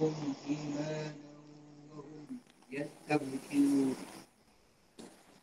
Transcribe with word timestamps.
زادهم 0.00 0.34
إيمانا 0.48 1.14
وهم 1.96 2.26
يستبشرون 2.70 3.96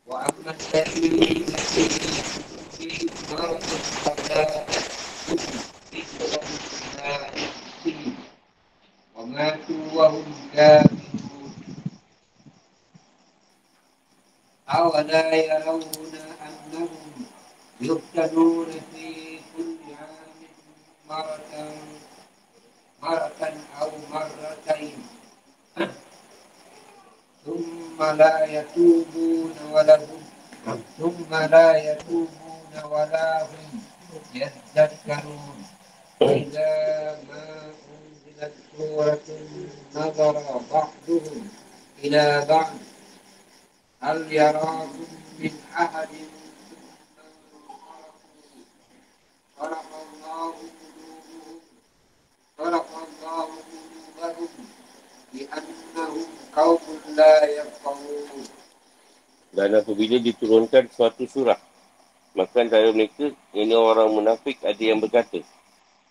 وأما 0.06 0.50
الذين 0.74 1.46
في 2.78 3.08
مرض 3.30 3.60
فلا 3.62 4.64
وماتوا 9.16 9.92
وهم 9.94 10.48
كافرون 10.54 11.54
أولا 14.68 15.34
يرون 15.34 15.82
أنهم 16.46 17.26
يفتنون 17.80 18.66
في 18.94 19.38
كل 19.56 19.76
عام 20.00 20.38
مرة 21.08 21.97
مرة 23.08 23.52
أو 23.80 23.90
مرتين. 24.12 25.06
ثم 27.46 28.02
لا 28.02 28.44
يتوبون 28.44 29.54
ولهم 29.72 30.22
ثم 30.98 31.34
لا 31.34 31.76
يتوبون 31.76 32.72
ولا 32.84 33.42
هم 33.42 33.82
يذكرون. 34.34 35.58
إذا 36.22 36.72
ما 37.28 37.72
أنزلت 37.94 38.54
سورة 38.76 39.28
نظر 39.94 40.34
بعضهم 40.72 41.48
إلى 42.04 42.46
بعض. 42.48 42.76
هل 44.02 44.32
يراكم 44.32 45.06
من 45.38 45.54
أحد 45.74 46.08
خلق 49.58 49.90
الله 50.04 50.52
قلوبهم 50.52 50.87
خلق 52.57 52.89
الله 53.05 53.47
قلوبهم 54.21 54.65
لأنهم 55.33 56.25
قوم 56.55 56.83
لا 57.17 57.35
يفقهون 57.45 58.45
Dan 59.53 59.69
apabila 59.77 60.17
diturunkan 60.17 60.89
suatu 60.89 61.29
surah, 61.29 61.61
maka 62.33 62.65
antara 62.65 62.89
mereka, 62.89 63.29
ini 63.53 63.77
orang 63.77 64.09
munafik, 64.09 64.57
ada 64.65 64.81
yang 64.81 64.97
berkata, 64.97 65.45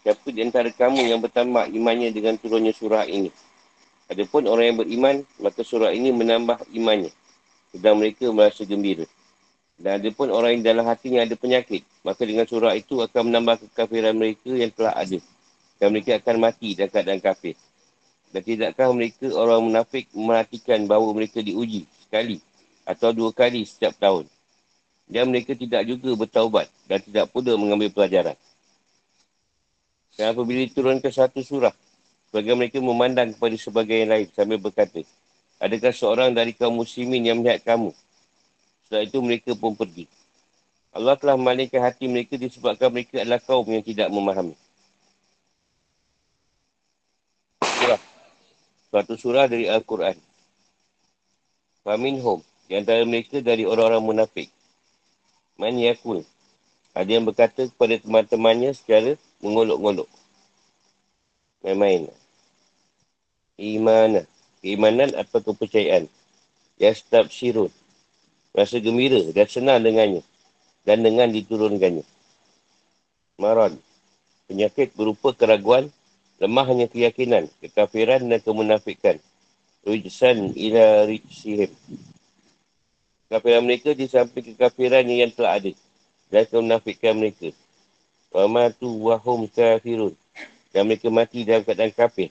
Siapa 0.02 0.34
di 0.34 0.42
antara 0.42 0.66
kamu 0.70 1.10
yang 1.10 1.22
bertambah 1.22 1.70
imannya 1.70 2.10
dengan 2.10 2.34
turunnya 2.34 2.74
surah 2.74 3.06
ini? 3.06 3.30
Adapun 4.10 4.50
orang 4.50 4.74
yang 4.74 4.78
beriman, 4.82 5.16
maka 5.38 5.62
surah 5.62 5.94
ini 5.94 6.10
menambah 6.10 6.70
imannya. 6.74 7.14
Sedang 7.70 8.02
mereka 8.02 8.30
merasa 8.34 8.66
gembira. 8.66 9.06
Dan 9.78 10.02
ada 10.02 10.10
pun 10.10 10.30
orang 10.34 10.58
yang 10.58 10.74
dalam 10.74 10.84
hatinya 10.90 11.22
ada 11.22 11.38
penyakit, 11.38 11.86
maka 12.02 12.22
dengan 12.26 12.46
surah 12.50 12.74
itu 12.74 12.98
akan 12.98 13.30
menambah 13.30 13.62
kekafiran 13.70 14.14
mereka 14.18 14.50
yang 14.50 14.74
telah 14.74 14.94
ada. 14.94 15.18
Dan 15.77 15.93
mereka 15.93 16.17
akan 16.17 16.35
mati 16.41 16.73
dalam 16.73 16.89
keadaan 16.89 17.21
kafir. 17.21 17.55
Dan 18.33 18.41
tidakkah 18.43 18.89
mereka 18.91 19.29
orang 19.33 19.61
munafik 19.63 20.09
memperhatikan 20.11 20.83
bahawa 20.89 21.13
mereka 21.15 21.39
diuji 21.39 21.85
sekali 22.01 22.41
atau 22.83 23.13
dua 23.13 23.31
kali 23.31 23.63
setiap 23.63 23.95
tahun. 23.95 24.25
Dan 25.07 25.31
mereka 25.31 25.55
tidak 25.55 25.87
juga 25.87 26.27
bertaubat 26.27 26.67
dan 26.89 26.99
tidak 26.99 27.31
pula 27.31 27.55
mengambil 27.55 27.87
pelajaran. 27.93 28.35
Dan 30.17 30.33
apabila 30.33 30.65
ke 30.99 31.09
satu 31.13 31.39
surah, 31.45 31.71
sebagai 32.27 32.57
mereka 32.57 32.81
memandang 32.81 33.31
kepada 33.37 33.55
sebagai 33.55 33.95
yang 33.95 34.11
lain 34.11 34.27
sambil 34.33 34.59
berkata, 34.59 35.05
Adakah 35.57 35.93
seorang 35.93 36.29
dari 36.37 36.53
kaum 36.53 36.77
muslimin 36.77 37.23
yang 37.25 37.41
melihat 37.41 37.65
kamu 37.65 37.89
setelah 38.87 39.03
itu 39.03 39.19
mereka 39.19 39.51
pun 39.51 39.75
pergi. 39.75 40.07
Allah 40.95 41.19
telah 41.19 41.35
memalingkan 41.35 41.83
hati 41.83 42.07
mereka 42.07 42.39
disebabkan 42.39 42.87
mereka 42.87 43.19
adalah 43.19 43.43
kaum 43.43 43.67
yang 43.67 43.83
tidak 43.83 44.07
memahami. 44.07 44.55
Surah. 47.59 47.99
Suatu 48.97 49.13
surah 49.13 49.45
dari 49.45 49.69
Al-Quran. 49.69 50.17
Faminhum. 51.85 52.41
Di 52.65 52.81
antara 52.81 53.05
mereka 53.05 53.45
dari 53.45 53.61
orang-orang 53.61 54.01
munafik. 54.01 54.49
Man 55.53 55.77
yakul. 55.77 56.25
Ada 56.97 57.05
yang 57.05 57.29
berkata 57.29 57.69
kepada 57.69 58.01
teman-temannya 58.01 58.73
secara 58.73 59.13
mengolok-ngolok. 59.45 60.09
Main-main. 61.61 62.09
Imanah. 63.61 64.25
Keimanan 64.65 65.13
atau 65.13 65.45
kepercayaan. 65.45 66.09
Yastab 66.81 67.29
syirun 67.29 67.69
rasa 68.57 68.81
gembira 68.81 69.21
dan 69.37 69.45
senang 69.45 69.85
dengannya 69.85 70.25
dan 70.89 71.05
dengan 71.05 71.29
diturunkannya. 71.29 72.01
Maran, 73.37 73.77
penyakit 74.49 74.97
berupa 74.97 75.37
keraguan, 75.37 75.93
lemahnya 76.37 76.89
keyakinan, 76.89 77.49
kekafiran 77.61 78.25
dan 78.29 78.39
kemunafikan. 78.41 79.17
Rujsan 79.87 80.51
ila 80.53 81.07
rijsihim. 81.07 81.71
Kekafiran 83.27 83.63
mereka 83.63 83.95
di 83.95 84.05
samping 84.07 84.53
kekafiran 84.53 85.07
yang 85.07 85.31
telah 85.31 85.59
ada 85.59 85.71
dan 86.31 86.43
kemunafikan 86.47 87.15
mereka. 87.15 87.51
Wamatu 88.31 88.87
wahum 89.07 89.47
kafirun. 89.47 90.13
Dan 90.75 90.85
mereka 90.85 91.07
mati 91.09 91.47
dalam 91.47 91.63
keadaan 91.63 91.95
kafir. 91.95 92.29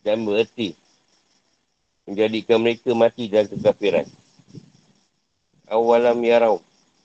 Dan 0.00 0.24
bererti 0.24 0.72
menjadikan 2.08 2.58
mereka 2.60 2.90
mati 2.96 3.28
dalam 3.28 3.48
kekafiran 3.48 4.08
awalam 5.68 6.18
yarau. 6.22 6.60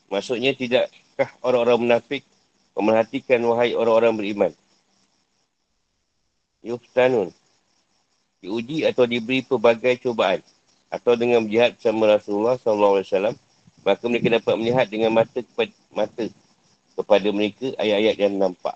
Maksudnya 0.09 0.53
tidakkah 0.53 1.29
orang-orang 1.45 1.89
munafik 1.89 2.23
memerhatikan 2.77 3.39
wahai 3.45 3.75
orang-orang 3.75 4.13
beriman. 4.15 4.51
Yuftanun. 6.63 7.31
Diuji 8.39 8.87
atau 8.87 9.03
diberi 9.03 9.43
pelbagai 9.43 10.03
cubaan. 10.03 10.39
Atau 10.89 11.13
dengan 11.13 11.45
berjihad 11.45 11.77
bersama 11.77 12.17
Rasulullah 12.17 12.55
SAW. 12.57 13.35
Maka 13.85 14.03
mereka 14.11 14.41
dapat 14.41 14.53
melihat 14.59 14.85
dengan 14.91 15.15
mata 15.15 15.39
kepada, 15.39 15.73
mata 15.91 16.25
kepada 16.97 17.27
mereka 17.31 17.71
ayat-ayat 17.79 18.15
yang 18.19 18.35
nampak. 18.35 18.75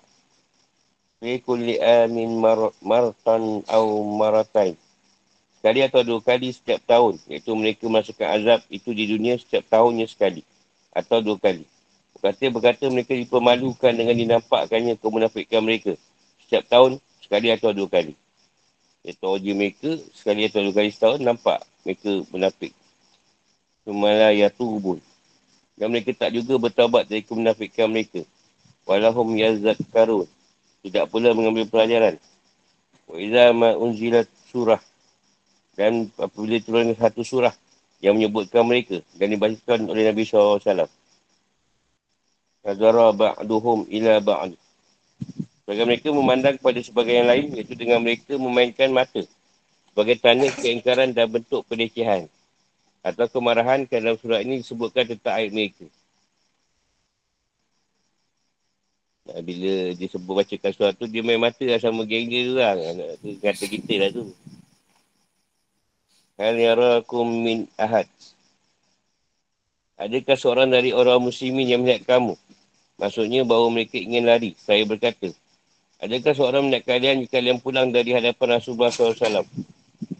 Fi 1.20 1.40
kulli 1.44 1.76
amin 1.80 2.40
martan 2.80 3.64
au 3.68 3.86
maratain 4.16 4.76
sekali 5.64 5.80
atau 5.80 6.04
dua 6.04 6.20
kali 6.20 6.52
setiap 6.52 6.84
tahun. 6.84 7.16
Iaitu 7.24 7.56
mereka 7.56 7.88
masukkan 7.88 8.36
azab 8.36 8.60
itu 8.68 8.92
di 8.92 9.08
dunia 9.08 9.40
setiap 9.40 9.64
tahunnya 9.72 10.04
sekali. 10.12 10.44
Atau 10.92 11.24
dua 11.24 11.40
kali. 11.40 11.64
Berkata, 12.12 12.44
berkata 12.52 12.84
mereka 12.92 13.16
dipermalukan 13.16 13.96
dengan 13.96 14.12
dinampakkannya 14.12 15.00
kemunafikan 15.00 15.64
mereka. 15.64 15.96
Setiap 16.44 16.68
tahun, 16.68 17.00
sekali 17.24 17.48
atau 17.48 17.72
dua 17.72 17.88
kali. 17.88 18.12
Iaitu 19.00 19.24
uji 19.24 19.52
mereka, 19.56 19.96
sekali 20.12 20.44
atau 20.44 20.60
dua 20.60 20.76
kali 20.76 20.92
setahun, 20.92 21.20
nampak 21.24 21.64
mereka 21.88 22.20
munafik. 22.28 22.76
Semalah 23.88 24.36
yatubun. 24.36 25.00
Dan 25.80 25.90
mereka 25.90 26.12
tak 26.14 26.36
juga 26.36 26.60
bertawabat 26.60 27.08
dari 27.08 27.24
kemunafikan 27.24 27.88
mereka. 27.88 28.22
Walahum 28.84 29.32
yazat 29.34 29.80
karun. 29.90 30.28
Tidak 30.84 31.08
pula 31.08 31.32
mengambil 31.32 31.64
pelajaran. 31.64 32.20
Wa 33.08 33.16
iza 33.16 33.50
ma 33.56 33.72
unzilat 33.72 34.28
surah 34.52 34.80
dan 35.74 36.06
apabila 36.14 36.62
turun 36.62 36.94
satu 36.94 37.26
surah 37.26 37.50
yang 37.98 38.14
menyebutkan 38.14 38.62
mereka 38.62 39.02
dan 39.18 39.34
dibacakan 39.34 39.90
oleh 39.90 40.06
Nabi 40.06 40.22
SAW. 40.22 40.86
Nazara 42.64 43.06
ba'duhum 43.12 43.90
ila 43.90 44.22
ba'd. 44.22 44.54
Sebagai 45.64 45.88
mereka 45.88 46.08
memandang 46.12 46.60
kepada 46.60 46.76
sebagai 46.84 47.16
yang 47.16 47.24
lain, 47.24 47.56
iaitu 47.56 47.72
dengan 47.72 48.04
mereka 48.04 48.36
memainkan 48.36 48.92
mata 48.92 49.24
sebagai 49.94 50.20
tanda 50.20 50.50
keingkaran 50.50 51.14
dan 51.14 51.30
bentuk 51.30 51.64
pelecehan 51.70 52.28
atau 53.00 53.30
kemarahan 53.30 53.86
kerana 53.88 54.18
surah 54.18 54.42
ini 54.42 54.60
disebutkan 54.60 55.08
tentang 55.08 55.40
ayat 55.40 55.54
mereka. 55.54 55.86
Nah, 59.24 59.40
bila 59.40 59.94
disebut 59.96 60.32
bacakan 60.36 60.72
surah 60.74 60.92
tu, 60.92 61.08
dia 61.08 61.24
main 61.24 61.40
mata 61.40 61.64
lah 61.64 61.80
sama 61.80 62.04
geng 62.04 62.28
dia 62.28 62.44
lah. 62.52 62.74
Kata 63.40 63.64
kita 63.64 63.94
lah 64.04 64.10
tu. 64.12 64.34
Hal 66.36 66.58
yarakum 66.58 67.24
min 67.24 67.70
ahad. 67.78 68.10
Adakah 69.94 70.34
seorang 70.34 70.68
dari 70.74 70.90
orang 70.90 71.22
muslimin 71.22 71.70
yang 71.70 71.86
melihat 71.86 72.02
kamu? 72.18 72.34
Maksudnya 72.98 73.46
bahawa 73.46 73.70
mereka 73.70 73.94
ingin 73.94 74.26
lari. 74.26 74.58
Saya 74.58 74.82
berkata, 74.82 75.30
adakah 76.04 76.32
seorang 76.36 76.62
melihat 76.68 76.84
kalian 76.84 77.24
jika 77.24 77.40
kalian 77.40 77.58
pulang 77.64 77.88
dari 77.88 78.12
hadapan 78.12 78.60
Rasulullah 78.60 78.92
SAW? 78.92 79.48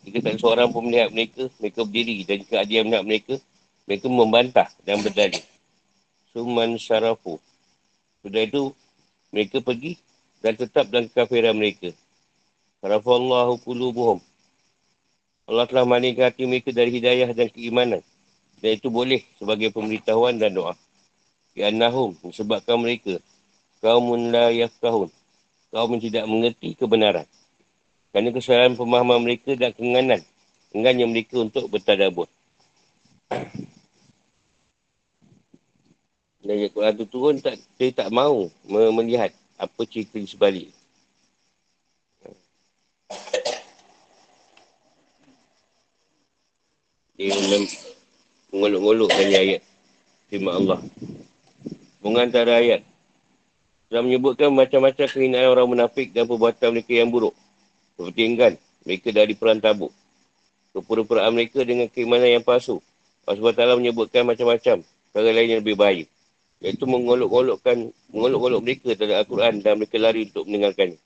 Jika 0.09 0.19
tak 0.25 0.37
seorang 0.41 0.73
pun 0.73 0.89
melihat 0.89 1.13
mereka, 1.13 1.53
mereka 1.61 1.81
berdiri. 1.85 2.25
Dan 2.25 2.37
jika 2.41 2.65
ada 2.65 2.73
yang 2.73 2.87
melihat 2.89 3.05
mereka, 3.05 3.35
mereka 3.85 4.07
membantah 4.09 4.69
dan 4.89 5.05
berdalih. 5.05 5.45
Suman 6.33 6.81
syarafu. 6.81 7.37
Sudah 8.25 8.43
itu, 8.49 8.73
mereka 9.29 9.61
pergi 9.61 10.01
dan 10.41 10.57
tetap 10.57 10.89
dalam 10.89 11.11
kafiran 11.13 11.53
mereka. 11.53 11.93
Syarafallahu 12.81 13.61
kulubuhum. 13.65 14.21
Allah 15.45 15.69
telah 15.69 15.85
malingkan 15.85 16.33
hati 16.33 16.49
mereka 16.49 16.73
dari 16.73 16.89
hidayah 16.89 17.29
dan 17.37 17.53
keimanan. 17.53 18.01
Dan 18.65 18.81
itu 18.81 18.89
boleh 18.89 19.21
sebagai 19.37 19.69
pemberitahuan 19.73 20.41
dan 20.41 20.57
doa. 20.57 20.73
Ya 21.53 21.69
nahum, 21.69 22.17
sebabkan 22.33 22.81
mereka. 22.81 23.21
Kaumun 23.85 24.33
la 24.33 24.49
yafkahun. 24.49 25.13
Kaum 25.75 25.91
yang 25.99 26.07
tidak 26.07 26.31
mengerti 26.31 26.79
kebenaran. 26.79 27.27
Kerana 28.15 28.31
kesalahan 28.31 28.79
pemahaman 28.79 29.19
mereka 29.27 29.59
dan 29.59 29.75
kenganan. 29.75 30.23
Enggaknya 30.71 31.03
mereka 31.11 31.43
untuk 31.43 31.67
bertadabur. 31.67 32.31
Dan 36.45 36.61
ayat 36.61 36.71
Quran 36.77 36.95
itu 36.95 37.07
turun, 37.11 37.41
tak, 37.41 37.57
dia 37.81 37.89
tak 37.91 38.13
mahu 38.13 38.53
melihat 38.69 39.33
apa 39.57 39.83
cerita 39.89 40.21
di 40.21 40.29
sebalik. 40.29 40.69
Dia 47.17 47.33
mengolok-ngolokkan 48.53 49.27
ayat 49.27 49.65
firman 50.29 50.55
Allah. 50.55 50.85
Mengantara 52.05 52.61
ayat. 52.61 52.85
Telah 53.89 54.03
menyebutkan 54.03 54.49
macam-macam 54.51 55.07
kehinaan 55.07 55.49
orang 55.49 55.67
munafik 55.69 56.11
dan 56.11 56.25
perbuatan 56.25 56.73
mereka 56.73 56.93
yang 56.97 57.11
buruk. 57.13 57.35
Seperti 57.95 58.21
enggan 58.27 58.53
mereka 58.85 59.09
dari 59.13 59.33
perang 59.37 59.61
tabuk. 59.61 59.93
Kepura-puraan 60.75 61.33
mereka 61.33 61.63
dengan 61.63 61.87
keimanan 61.87 62.41
yang 62.41 62.45
palsu. 62.45 62.83
Allah 63.25 63.41
SWT 63.41 63.81
menyebutkan 63.81 64.27
macam-macam 64.29 64.85
perkara 64.85 65.31
lain 65.33 65.49
yang 65.57 65.61
lebih 65.63 65.79
baik. 65.79 66.07
Iaitu 66.61 66.85
mengolok-olokkan, 66.85 67.93
mengolok-olok 68.13 68.61
mereka 68.61 68.93
terhadap 68.97 69.25
Al-Quran 69.25 69.63
dan 69.63 69.73
mereka 69.81 69.97
lari 70.01 70.27
untuk 70.29 70.45
mendengarkannya. 70.49 70.99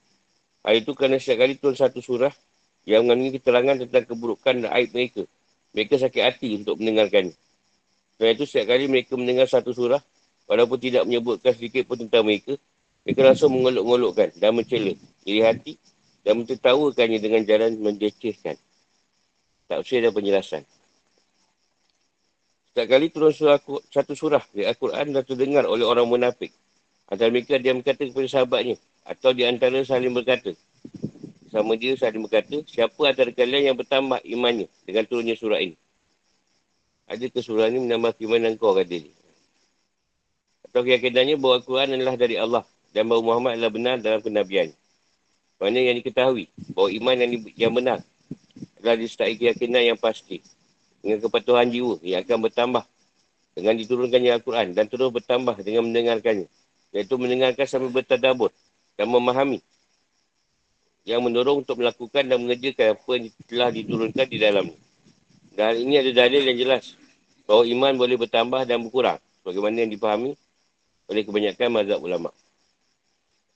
Hal 0.65 0.75
itu 0.81 0.91
kerana 0.95 1.17
setiap 1.23 1.45
kali 1.45 1.55
turun 1.61 1.77
satu 1.79 2.01
surah 2.03 2.33
yang 2.89 3.05
mengandungi 3.05 3.39
keterangan 3.39 3.77
tentang 3.85 4.05
keburukan 4.09 4.55
dan 4.65 4.71
aib 4.81 4.91
mereka. 4.97 5.23
Mereka 5.77 5.95
sakit 6.01 6.23
hati 6.25 6.49
untuk 6.59 6.81
mendengarkannya. 6.81 7.37
Kerana 8.19 8.31
itu 8.35 8.45
setiap 8.49 8.67
kali 8.75 8.85
mereka 8.91 9.15
mendengar 9.15 9.47
satu 9.47 9.71
surah, 9.71 10.03
walaupun 10.49 10.79
tidak 10.81 11.05
menyebutkan 11.05 11.53
sedikit 11.53 11.85
pun 11.87 12.01
tentang 12.01 12.25
mereka, 12.25 12.57
mereka 13.05 13.21
langsung 13.23 13.53
mengolok-olokkan 13.55 14.35
dan 14.41 14.57
mencela 14.57 14.97
diri 15.23 15.41
hati 15.45 15.77
dan 16.25 16.41
mentertawakannya 16.41 17.19
dengan 17.21 17.45
jalan 17.45 17.77
mendecehkan. 17.79 18.57
Tak 19.69 19.85
usah 19.85 20.01
ada 20.01 20.11
penjelasan. 20.11 20.65
Setiap 22.73 22.87
kali 22.89 23.13
turun 23.13 23.35
surah, 23.35 23.61
satu 23.93 24.17
surah 24.17 24.45
di 24.55 24.65
Al-Quran 24.65 25.13
dan 25.13 25.23
terdengar 25.27 25.69
oleh 25.69 25.85
orang 25.85 26.09
munafik. 26.09 26.55
Antara 27.09 27.33
mereka 27.33 27.57
dia 27.57 27.73
berkata 27.73 28.05
kepada 28.05 28.29
sahabatnya 28.29 28.77
atau 29.09 29.33
di 29.33 29.43
antara 29.45 29.81
saling 29.85 30.13
berkata. 30.13 30.53
Sama 31.49 31.81
dia 31.81 31.97
saling 31.97 32.23
berkata, 32.23 32.61
siapa 32.69 33.09
antara 33.09 33.33
kalian 33.33 33.73
yang 33.73 33.77
bertambah 33.77 34.21
imannya 34.21 34.69
dengan 34.85 35.05
turunnya 35.09 35.35
surah 35.35 35.59
ini? 35.65 35.77
Ada 37.09 37.33
ke 37.33 37.41
surah 37.41 37.73
ini 37.73 37.89
menambah 37.89 38.21
keimanan 38.21 38.61
kau 38.61 38.77
kata 38.77 39.01
dia. 39.01 39.18
Atau 40.69 40.85
keyakinannya 40.85 41.41
bahawa 41.41 41.65
Al-Quran 41.65 41.89
adalah 41.97 42.15
dari 42.21 42.37
Allah 42.37 42.65
dan 42.93 43.09
bahawa 43.09 43.23
Muhammad 43.25 43.53
adalah 43.57 43.73
benar 43.73 43.97
dalam 44.05 44.21
kenabian. 44.21 44.69
Mana 45.59 45.81
yang 45.81 45.97
diketahui 45.99 46.47
bahawa 46.77 46.89
iman 46.93 47.15
yang, 47.19 47.31
yang 47.57 47.73
benar 47.75 47.99
adalah 48.79 48.97
disertai 49.01 49.35
keyakinan 49.35 49.83
yang 49.95 49.99
pasti 49.99 50.45
dengan 51.03 51.19
kepatuhan 51.25 51.67
jiwa 51.73 51.99
yang 52.05 52.23
akan 52.23 52.39
bertambah 52.47 52.85
dengan 53.59 53.75
diturunkannya 53.75 54.31
Al-Quran 54.39 54.67
dan 54.77 54.87
terus 54.87 55.11
bertambah 55.11 55.57
dengan 55.67 55.89
mendengarkannya 55.91 56.47
iaitu 56.95 57.15
mendengarkan 57.19 57.67
sambil 57.67 57.91
bertadabur 57.91 58.55
dan 58.95 59.11
memahami 59.11 59.59
yang 61.09 61.25
mendorong 61.25 61.65
untuk 61.65 61.81
melakukan 61.81 62.29
dan 62.29 62.37
mengerjakan 62.37 62.93
apa 62.93 63.11
yang 63.17 63.25
telah 63.49 63.69
diturunkan 63.73 64.27
di 64.29 64.39
dalamnya. 64.39 64.79
Dan 65.57 65.75
ini 65.81 65.99
ada 65.99 66.13
dalil 66.13 66.45
yang 66.45 66.59
jelas 66.61 66.95
bahawa 67.49 67.65
iman 67.65 67.93
boleh 67.97 68.17
bertambah 68.21 68.63
dan 68.69 68.85
berkurang 68.85 69.19
bagaimana 69.41 69.89
yang 69.89 69.91
dipahami 69.91 70.37
oleh 71.09 71.23
kebanyakan 71.25 71.69
mazhab 71.73 72.01
ulama. 72.05 72.31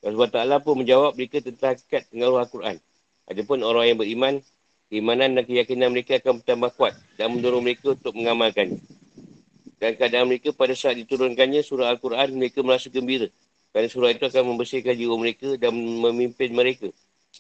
Allah 0.03 0.29
Ta'ala 0.33 0.57
pun 0.59 0.83
menjawab 0.83 1.15
mereka 1.15 1.39
tentang 1.39 1.79
hakikat 1.79 2.11
pengaruh 2.11 2.43
Al-Quran. 2.43 2.77
Adapun 3.31 3.63
orang 3.63 3.85
yang 3.87 3.99
beriman 4.03 4.35
keimanan 4.91 5.39
dan 5.39 5.45
keyakinan 5.47 5.95
mereka 5.95 6.19
akan 6.19 6.43
bertambah 6.43 6.71
kuat 6.75 6.99
dan 7.15 7.31
mendorong 7.31 7.63
mereka 7.63 7.95
untuk 7.95 8.19
mengamalkannya. 8.19 8.83
Dan 9.79 9.95
keadaan 9.95 10.27
mereka 10.27 10.51
pada 10.51 10.75
saat 10.75 10.99
diturunkannya 10.99 11.63
surah 11.63 11.91
Al-Quran, 11.95 12.35
mereka 12.35 12.67
merasa 12.67 12.91
gembira. 12.91 13.31
Kerana 13.71 13.89
surah 13.89 14.11
itu 14.13 14.27
akan 14.27 14.43
membersihkan 14.55 14.95
jiwa 14.95 15.15
mereka 15.17 15.55
dan 15.57 15.73
memimpin 15.75 16.51
mereka 16.53 16.91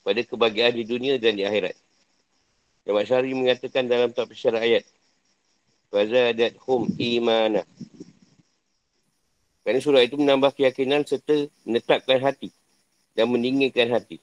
pada 0.01 0.25
kebahagiaan 0.25 0.73
di 0.73 0.85
dunia 0.89 1.21
dan 1.21 1.37
di 1.37 1.45
akhirat. 1.45 1.77
Yang 2.83 3.07
Syari 3.07 3.31
mengatakan 3.37 3.87
dalam 3.87 4.11
tafsir 4.11 4.51
ayat. 4.57 4.83
Fazadat 5.93 6.57
hum 6.67 6.89
imana. 6.99 7.63
Kerana 9.63 9.79
surah 9.79 10.03
itu 10.03 10.19
menambah 10.19 10.59
keyakinan 10.59 11.07
serta 11.07 11.47
menetapkan 11.63 12.19
hati 12.19 12.51
dan 13.15 13.31
meninggikan 13.31 13.87
hati. 13.95 14.19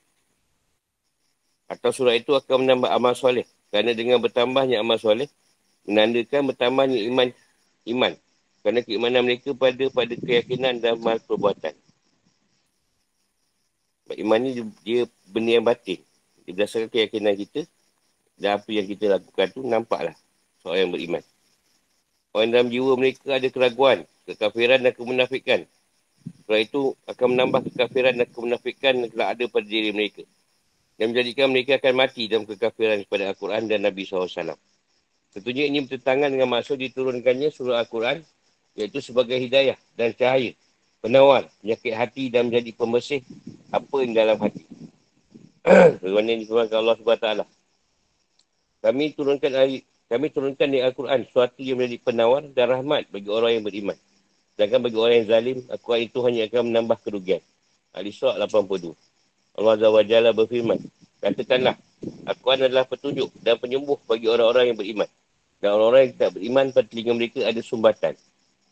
Atau 1.72 1.96
surah 1.96 2.18
itu 2.18 2.36
akan 2.36 2.68
menambah 2.68 2.90
amal 2.92 3.16
soleh. 3.16 3.48
Kerana 3.70 3.96
dengan 3.96 4.20
bertambahnya 4.20 4.82
amal 4.84 5.00
soleh, 5.00 5.30
menandakan 5.88 6.52
bertambahnya 6.52 7.00
iman. 7.08 7.30
iman. 7.88 8.14
Kerana 8.60 8.80
keimanan 8.84 9.24
mereka 9.24 9.56
pada 9.56 9.86
pada 9.88 10.14
keyakinan 10.18 10.84
dan 10.84 11.00
amal 11.00 11.22
perbuatan. 11.24 11.72
Iman 14.18 14.42
ni 14.42 14.66
dia 14.82 15.06
benda 15.30 15.62
yang 15.62 15.64
batin. 15.64 16.02
Dia 16.44 16.52
berdasarkan 16.58 16.90
keyakinan 16.90 17.38
kita 17.38 17.62
dan 18.42 18.58
apa 18.58 18.70
yang 18.74 18.90
kita 18.90 19.06
lakukan 19.06 19.48
tu 19.54 19.62
nampaklah 19.62 20.18
seorang 20.66 20.90
yang 20.90 20.92
beriman. 20.92 21.24
Orang 22.34 22.50
dalam 22.50 22.68
jiwa 22.74 22.94
mereka 22.98 23.38
ada 23.38 23.48
keraguan, 23.50 24.06
kekafiran 24.30 24.86
dan 24.86 24.94
kemunafikan. 24.94 25.66
Surah 26.46 26.62
itu 26.62 26.94
akan 27.10 27.28
menambah 27.34 27.74
kekafiran 27.74 28.14
dan 28.18 28.28
kemunafikan 28.30 28.94
yang 29.02 29.10
telah 29.10 29.34
ada 29.34 29.44
pada 29.50 29.66
diri 29.66 29.90
mereka 29.90 30.24
yang 31.00 31.16
menjadikan 31.16 31.48
mereka 31.48 31.80
akan 31.80 31.94
mati 31.96 32.28
dalam 32.28 32.44
kekafiran 32.44 33.00
kepada 33.08 33.32
Al-Quran 33.32 33.72
dan 33.72 33.88
Nabi 33.88 34.04
SAW. 34.04 34.60
Tentunya 35.32 35.64
ini 35.72 35.88
bertentangan 35.88 36.28
dengan 36.28 36.52
maksud 36.52 36.76
diturunkannya 36.76 37.50
surah 37.56 37.88
Al-Quran 37.88 38.20
iaitu 38.76 39.00
sebagai 39.00 39.40
hidayah 39.40 39.80
dan 39.96 40.12
cahaya, 40.12 40.52
penawar, 41.00 41.48
penyakit 41.64 41.96
hati 41.96 42.28
dan 42.28 42.52
menjadi 42.52 42.76
pembersih 42.76 43.24
apa 43.72 43.96
yang 44.04 44.12
dalam 44.12 44.38
hati. 44.44 44.68
Bagaimana 46.04 46.28
yang 46.36 46.42
diturunkan 46.44 46.78
Allah 46.78 46.96
SWT. 47.00 47.28
Kami 48.80 49.04
turunkan 49.16 49.52
kami 50.10 50.28
turunkan 50.34 50.68
di 50.68 50.80
Al-Quran 50.84 51.22
suatu 51.32 51.62
yang 51.64 51.80
menjadi 51.80 52.02
penawar 52.04 52.44
dan 52.52 52.76
rahmat 52.76 53.08
bagi 53.08 53.30
orang 53.32 53.56
yang 53.56 53.64
beriman. 53.64 53.96
Sedangkan 54.60 54.84
bagi 54.84 55.00
orang 55.00 55.24
yang 55.24 55.28
zalim, 55.32 55.58
Al-Quran 55.72 56.02
itu 56.04 56.20
hanya 56.28 56.44
akan 56.52 56.62
menambah 56.68 57.00
kerugian. 57.00 57.40
Al-Isra' 57.96 58.36
82. 58.44 58.92
Allah 59.56 59.72
Azza 59.80 59.88
wa 59.88 60.04
Jalla 60.04 60.36
berfirman. 60.36 60.84
Katakanlah, 61.24 61.80
Al-Quran 62.28 62.68
adalah 62.68 62.84
petunjuk 62.84 63.32
dan 63.40 63.56
penyembuh 63.56 63.96
bagi 64.04 64.28
orang-orang 64.28 64.76
yang 64.76 64.76
beriman. 64.76 65.08
Dan 65.64 65.80
orang-orang 65.80 66.12
yang 66.12 66.16
tak 66.20 66.36
beriman 66.36 66.66
pada 66.76 66.92
telinga 66.92 67.14
mereka 67.16 67.40
ada 67.48 67.62
sumbatan. 67.64 68.20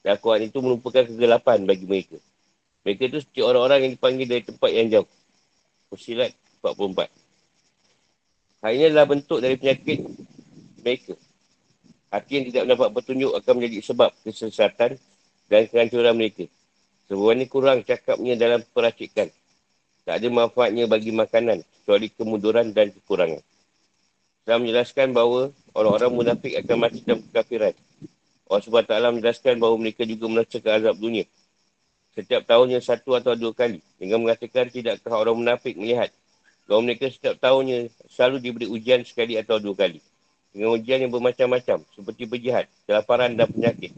Dan 0.04 0.20
Al-Quran 0.20 0.52
itu 0.52 0.60
merupakan 0.60 1.08
kegelapan 1.08 1.64
bagi 1.64 1.88
mereka. 1.88 2.20
Mereka 2.84 3.02
itu 3.08 3.18
seperti 3.24 3.42
orang-orang 3.48 3.80
yang 3.88 3.92
dipanggil 3.96 4.28
dari 4.28 4.44
tempat 4.44 4.70
yang 4.76 4.88
jauh. 4.92 5.10
Pusilat 5.88 6.36
44. 6.68 7.08
Hal 8.60 8.72
ini 8.76 8.92
adalah 8.92 9.08
bentuk 9.08 9.40
dari 9.40 9.56
penyakit 9.56 10.04
mereka. 10.84 11.16
Hati 12.12 12.32
yang 12.44 12.46
tidak 12.52 12.62
mendapat 12.68 12.90
petunjuk 12.92 13.32
akan 13.40 13.52
menjadi 13.56 13.80
sebab 13.88 14.12
kesesatan 14.28 15.00
dan 15.48 15.68
kehancuran 15.68 16.16
mereka. 16.16 16.46
Ini 17.08 17.46
kurang 17.48 17.88
cakapnya 17.88 18.36
dalam 18.36 18.62
peracikan 18.72 19.32
tak 20.08 20.24
ada 20.24 20.28
manfaatnya 20.32 20.88
bagi 20.88 21.12
makanan 21.12 21.68
kecuali 21.68 22.08
kemunduran 22.08 22.72
dan 22.72 22.96
kekurangan. 22.96 23.44
Saya 24.48 24.56
menjelaskan 24.64 25.12
bahawa 25.12 25.52
orang-orang 25.76 26.12
munafik 26.16 26.56
akan 26.64 26.76
mati 26.80 27.04
dalam 27.04 27.20
kekafiran. 27.28 27.76
Allah 28.48 28.64
SWT 28.64 28.94
menjelaskan 29.20 29.60
bahawa 29.60 29.76
mereka 29.76 30.08
juga 30.08 30.32
merasakan 30.32 30.72
azab 30.80 30.96
dunia. 30.96 31.28
Setiap 32.16 32.48
tahunnya 32.48 32.80
satu 32.80 33.20
atau 33.20 33.36
dua 33.36 33.52
kali. 33.52 33.84
Dengan 34.00 34.24
mengatakan 34.24 34.72
tidakkah 34.72 35.12
orang 35.12 35.36
munafik 35.36 35.76
melihat 35.76 36.08
bahawa 36.64 36.88
mereka 36.88 37.12
setiap 37.12 37.36
tahunnya 37.44 37.92
selalu 38.08 38.40
diberi 38.40 38.68
ujian 38.72 39.04
sekali 39.04 39.36
atau 39.36 39.60
dua 39.60 39.76
kali. 39.76 40.00
Dengan 40.56 40.72
ujian 40.80 41.04
yang 41.04 41.12
bermacam-macam 41.12 41.84
seperti 41.92 42.24
berjihad, 42.24 42.72
kelaparan 42.88 43.36
dan 43.36 43.52
penyakit. 43.52 43.92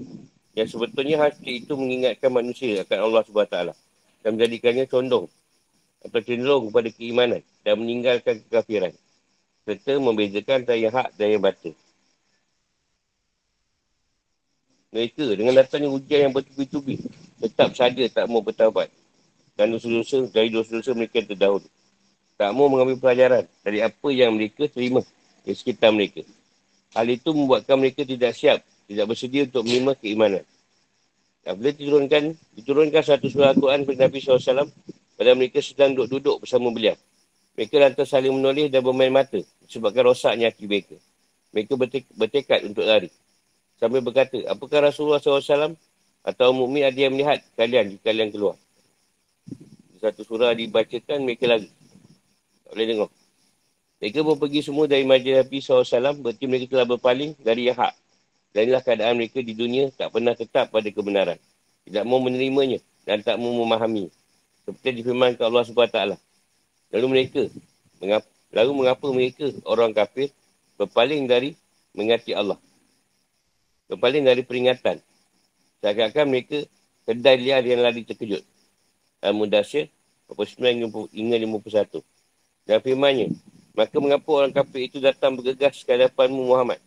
Yang 0.59 0.75
sebetulnya 0.75 1.23
hati 1.23 1.63
itu 1.63 1.71
mengingatkan 1.79 2.27
manusia 2.27 2.83
akan 2.83 2.99
Allah 2.99 3.23
SWT 3.23 3.57
dan 4.19 4.29
menjadikannya 4.35 4.91
condong 4.91 5.31
atau 6.03 6.19
cenderung 6.19 6.67
kepada 6.67 6.91
keimanan 6.91 7.39
dan 7.63 7.79
meninggalkan 7.79 8.43
kekafiran 8.43 8.91
serta 9.63 9.95
membezakan 10.03 10.67
yang 10.75 10.91
hak 10.91 11.15
dan 11.15 11.27
yang 11.31 11.39
batin. 11.39 11.71
Mereka 14.91 15.37
dengan 15.39 15.55
datangnya 15.63 15.95
ujian 15.95 16.27
yang 16.27 16.33
bertubi-tubi 16.35 17.07
tetap 17.39 17.71
saja 17.79 18.03
tak 18.11 18.27
mau 18.27 18.43
bertawabat 18.43 18.91
dan 19.55 19.71
dosa-dosa 19.71 20.27
dari 20.27 20.51
dosa-dosa 20.51 20.91
mereka 20.91 21.23
terdahulu. 21.23 21.63
Tak 22.35 22.51
mau 22.51 22.67
mengambil 22.67 22.99
pelajaran 22.99 23.47
dari 23.63 23.79
apa 23.79 24.07
yang 24.11 24.35
mereka 24.35 24.67
terima 24.67 25.07
di 25.47 25.55
sekitar 25.55 25.95
mereka. 25.95 26.27
Hal 26.91 27.07
itu 27.07 27.31
membuatkan 27.31 27.79
mereka 27.79 28.03
tidak 28.03 28.35
siap, 28.35 28.59
tidak 28.89 29.05
bersedia 29.05 29.45
untuk 29.45 29.69
menerima 29.69 29.93
keimanan. 30.01 30.43
Apabila 31.45 31.71
diturunkan, 31.77 32.23
diturunkan 32.57 33.01
satu 33.05 33.29
surah 33.29 33.53
Al-Quran 33.53 33.85
kepada 33.85 34.09
Nabi 34.09 34.17
SAW, 34.17 34.65
pada 35.13 35.31
mereka 35.37 35.61
sedang 35.61 35.93
duduk-duduk 35.93 36.41
bersama 36.41 36.73
beliau. 36.73 36.97
Mereka 37.53 37.75
lantas 37.77 38.09
saling 38.09 38.33
menulis 38.33 38.73
dan 38.73 38.81
bermain 38.81 39.13
mata 39.13 39.37
sebabkan 39.69 40.09
rosaknya 40.09 40.49
hati 40.49 40.65
mereka. 40.65 40.97
Mereka 41.53 41.73
bertekad 42.17 42.65
untuk 42.65 42.87
lari. 42.87 43.13
Sambil 43.77 44.01
berkata, 44.01 44.41
apakah 44.49 44.91
Rasulullah 44.91 45.21
SAW 45.21 45.77
atau 46.25 46.47
mukmin 46.51 46.83
ada 46.83 46.97
yang 46.97 47.13
melihat 47.13 47.39
kalian 47.55 47.95
jika 47.95 48.09
kalian 48.09 48.29
keluar? 48.33 48.55
Satu 49.99 50.23
surah 50.23 50.55
dibacakan, 50.55 51.27
mereka 51.27 51.45
lari. 51.45 51.69
Tak 52.63 52.71
boleh 52.73 52.87
dengar. 52.87 53.09
Mereka 53.99 54.19
pun 54.23 54.35
pergi 54.39 54.59
semua 54.63 54.87
dari 54.87 55.03
majlis 55.03 55.35
Nabi 55.43 55.57
SAW, 55.59 56.15
berarti 56.23 56.43
mereka 56.47 56.65
telah 56.71 56.87
berpaling 56.87 57.35
dari 57.43 57.67
yang 57.67 57.75
hak. 57.75 57.93
Dan 58.49 58.69
inilah 58.69 58.81
keadaan 58.81 59.13
mereka 59.17 59.45
di 59.45 59.53
dunia 59.53 59.93
tak 59.93 60.09
pernah 60.09 60.33
tetap 60.33 60.73
pada 60.73 60.89
kebenaran. 60.89 61.37
Tidak 61.85 62.03
mau 62.05 62.17
menerimanya 62.17 62.81
dan 63.05 63.21
tak 63.21 63.37
mau 63.37 63.53
memahami. 63.53 64.09
Seperti 64.65 65.01
difirmankan 65.01 65.45
Allah 65.49 65.65
SWT. 65.65 65.99
Lalu 66.89 67.05
mereka, 67.09 67.41
mengapa, 68.01 68.27
lalu 68.49 68.71
mengapa 68.73 69.05
mereka 69.13 69.45
orang 69.65 69.93
kafir 69.93 70.33
berpaling 70.81 71.29
dari 71.29 71.53
mengati 71.93 72.33
Allah? 72.33 72.57
Berpaling 73.89 74.25
dari 74.25 74.41
peringatan. 74.41 74.97
Seakan-akan 75.81 76.25
mereka 76.29 76.65
kedai 77.05 77.37
liar 77.37 77.61
yang 77.65 77.81
lari 77.81 78.05
terkejut. 78.05 78.41
Al-Mudasyir, 79.21 79.89
49 80.29 81.09
hingga 81.13 81.37
51. 81.37 82.01
Dan 82.69 82.77
firmannya, 82.85 83.27
maka 83.73 83.97
mengapa 83.97 84.29
orang 84.29 84.53
kafir 84.53 84.85
itu 84.85 84.97
datang 85.01 85.33
bergegas 85.37 85.81
ke 85.81 85.89
hadapanmu 85.89 86.49
Muhammad? 86.53 86.77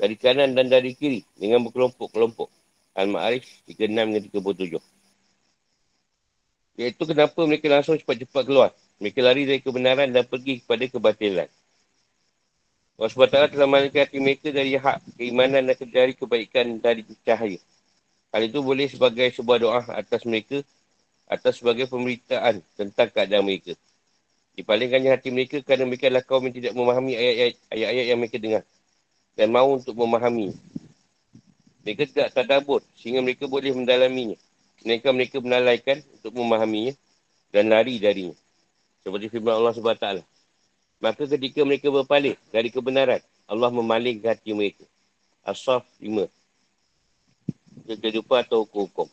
Dari 0.00 0.14
kanan 0.18 0.56
dan 0.56 0.68
dari 0.68 0.96
kiri 0.96 1.22
dengan 1.36 1.62
berkelompok-kelompok. 1.64 2.48
Al-Ma'arif 2.92 3.48
36 3.68 3.88
hingga 3.88 4.20
37. 4.20 4.80
Iaitu 6.80 7.02
kenapa 7.04 7.40
mereka 7.44 7.68
langsung 7.68 7.96
cepat-cepat 7.96 8.42
keluar. 8.48 8.70
Mereka 9.00 9.20
lari 9.20 9.48
dari 9.48 9.60
kebenaran 9.60 10.08
dan 10.12 10.24
pergi 10.24 10.60
kepada 10.64 10.84
kebatilan. 10.88 11.48
Allah 13.00 13.10
SWT 13.10 13.56
telah 13.56 13.66
malaikat 13.66 14.08
hati 14.08 14.18
mereka 14.22 14.52
dari 14.52 14.78
hak 14.78 15.18
keimanan 15.18 15.66
dan 15.66 15.76
dari 15.90 16.12
kebaikan 16.14 16.78
dari 16.78 17.02
cahaya. 17.26 17.58
Hal 18.30 18.42
itu 18.46 18.62
boleh 18.62 18.86
sebagai 18.86 19.26
sebuah 19.34 19.58
doa 19.58 19.80
atas 19.90 20.22
mereka, 20.22 20.62
atas 21.26 21.58
sebagai 21.58 21.90
pemberitaan 21.90 22.62
tentang 22.78 23.08
keadaan 23.10 23.42
mereka. 23.42 23.74
Dipalingkannya 24.54 25.10
hati 25.18 25.32
mereka 25.32 25.64
kerana 25.64 25.88
mereka 25.88 26.12
adalah 26.12 26.24
kaum 26.24 26.44
yang 26.46 26.56
tidak 26.56 26.72
memahami 26.76 27.16
ayat-ayat 27.16 28.06
yang 28.06 28.20
mereka 28.20 28.38
dengar. 28.38 28.62
Dan 29.32 29.48
mahu 29.50 29.80
untuk 29.80 29.96
memahami. 29.96 30.52
Mereka 31.82 32.06
tidak 32.10 32.28
tadabur 32.36 32.84
sehingga 32.94 33.24
mereka 33.24 33.50
boleh 33.50 33.74
mendalaminya. 33.74 34.38
Mereka 34.82 35.08
mereka 35.10 35.36
menalaikan 35.42 35.98
untuk 36.14 36.32
memahaminya 36.36 36.94
dan 37.50 37.70
lari 37.70 37.98
darinya. 37.98 38.36
Seperti 39.02 39.26
firman 39.30 39.58
Allah 39.58 39.74
SWT. 39.74 40.06
Maka 41.02 41.26
ketika 41.26 41.66
mereka 41.66 41.90
berpaling 41.90 42.38
dari 42.54 42.70
kebenaran, 42.70 43.18
Allah 43.50 43.70
memaling 43.74 44.22
hati 44.22 44.54
mereka. 44.54 44.86
Asaf 45.42 45.82
5. 45.98 46.30
Kehidupan 47.98 48.46
atau 48.46 48.62
hukum-hukum. 48.62 49.10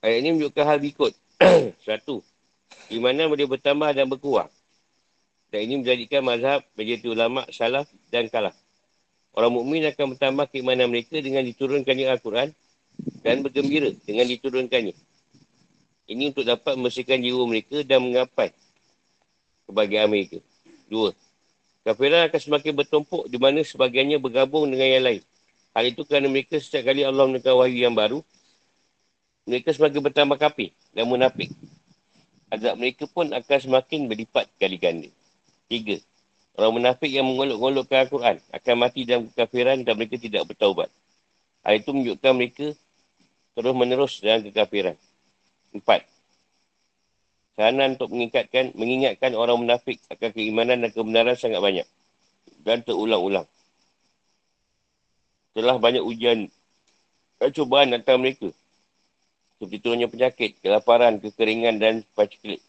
Ayat 0.00 0.24
ini 0.24 0.32
menunjukkan 0.32 0.64
hal 0.64 0.78
berikut. 0.80 1.12
Satu. 1.86 2.24
Di 2.88 2.96
mana 2.96 3.28
boleh 3.28 3.44
bertambah 3.44 3.92
dan 3.92 4.08
berkurang. 4.08 4.48
Dan 5.54 5.70
ini 5.70 5.86
menjadikan 5.86 6.26
mazhab 6.26 6.66
menjadi 6.74 7.14
ulama 7.14 7.46
salah 7.54 7.86
dan 8.10 8.26
kalah. 8.26 8.50
Orang 9.38 9.54
mukmin 9.54 9.86
akan 9.86 10.18
bertambah 10.18 10.50
keimanan 10.50 10.90
mereka 10.90 11.22
dengan 11.22 11.46
diturunkannya 11.46 12.10
Al-Quran 12.10 12.50
dan 13.22 13.38
bergembira 13.38 13.94
dengan 14.02 14.26
diturunkannya. 14.26 14.98
Ini 16.10 16.34
untuk 16.34 16.42
dapat 16.42 16.74
membersihkan 16.74 17.22
jiwa 17.22 17.46
mereka 17.46 17.86
dan 17.86 18.02
mengapai 18.02 18.50
kebahagiaan 19.70 20.10
mereka. 20.10 20.42
Dua. 20.90 21.14
Kafiran 21.86 22.26
akan 22.26 22.40
semakin 22.42 22.72
bertumpuk 22.74 23.22
di 23.30 23.38
mana 23.38 23.62
sebagiannya 23.62 24.18
bergabung 24.18 24.66
dengan 24.66 24.90
yang 24.90 25.04
lain. 25.06 25.22
Hal 25.70 25.86
itu 25.86 26.02
kerana 26.02 26.26
mereka 26.26 26.58
setiap 26.58 26.90
kali 26.90 27.06
Allah 27.06 27.30
menekan 27.30 27.54
wahyu 27.54 27.78
yang 27.78 27.94
baru, 27.94 28.26
mereka 29.46 29.70
semakin 29.70 30.02
bertambah 30.02 30.34
kafir 30.34 30.74
dan 30.90 31.06
munafik. 31.06 31.54
Azab 32.50 32.74
mereka 32.74 33.06
pun 33.06 33.30
akan 33.30 33.58
semakin 33.62 34.10
berlipat 34.10 34.50
kali 34.58 34.82
ganda. 34.82 35.14
Tiga. 35.68 35.96
Orang 36.54 36.78
munafik 36.78 37.10
yang 37.10 37.26
mengolok-olokkan 37.26 38.06
Al-Quran 38.06 38.36
akan 38.54 38.74
mati 38.78 39.02
dalam 39.02 39.26
kekafiran 39.26 39.82
dan 39.82 39.98
mereka 39.98 40.20
tidak 40.22 40.46
bertaubat. 40.46 40.86
Hal 41.66 41.82
itu 41.82 41.90
menunjukkan 41.90 42.32
mereka 42.36 42.66
terus 43.58 43.74
menerus 43.74 44.12
dalam 44.22 44.46
kekafiran. 44.46 44.94
Empat. 45.74 46.06
Saranan 47.58 47.98
untuk 47.98 48.10
mengingatkan, 48.10 48.74
mengingatkan 48.74 49.30
orang 49.34 49.62
munafik 49.62 49.98
akan 50.10 50.30
keimanan 50.30 50.82
dan 50.82 50.90
kebenaran 50.90 51.34
sangat 51.34 51.58
banyak. 51.58 51.86
Dan 52.62 52.82
terulang-ulang. 52.86 53.46
Telah 55.54 55.76
banyak 55.78 56.02
ujian 56.02 56.50
dan 57.38 57.50
cubaan 57.50 57.94
datang 57.94 58.22
mereka. 58.22 58.50
Seperti 59.58 59.76
turunnya 59.82 60.10
penyakit, 60.10 60.58
kelaparan, 60.62 61.22
kekeringan 61.22 61.78
dan 61.78 61.94
paciklik. 62.14 62.62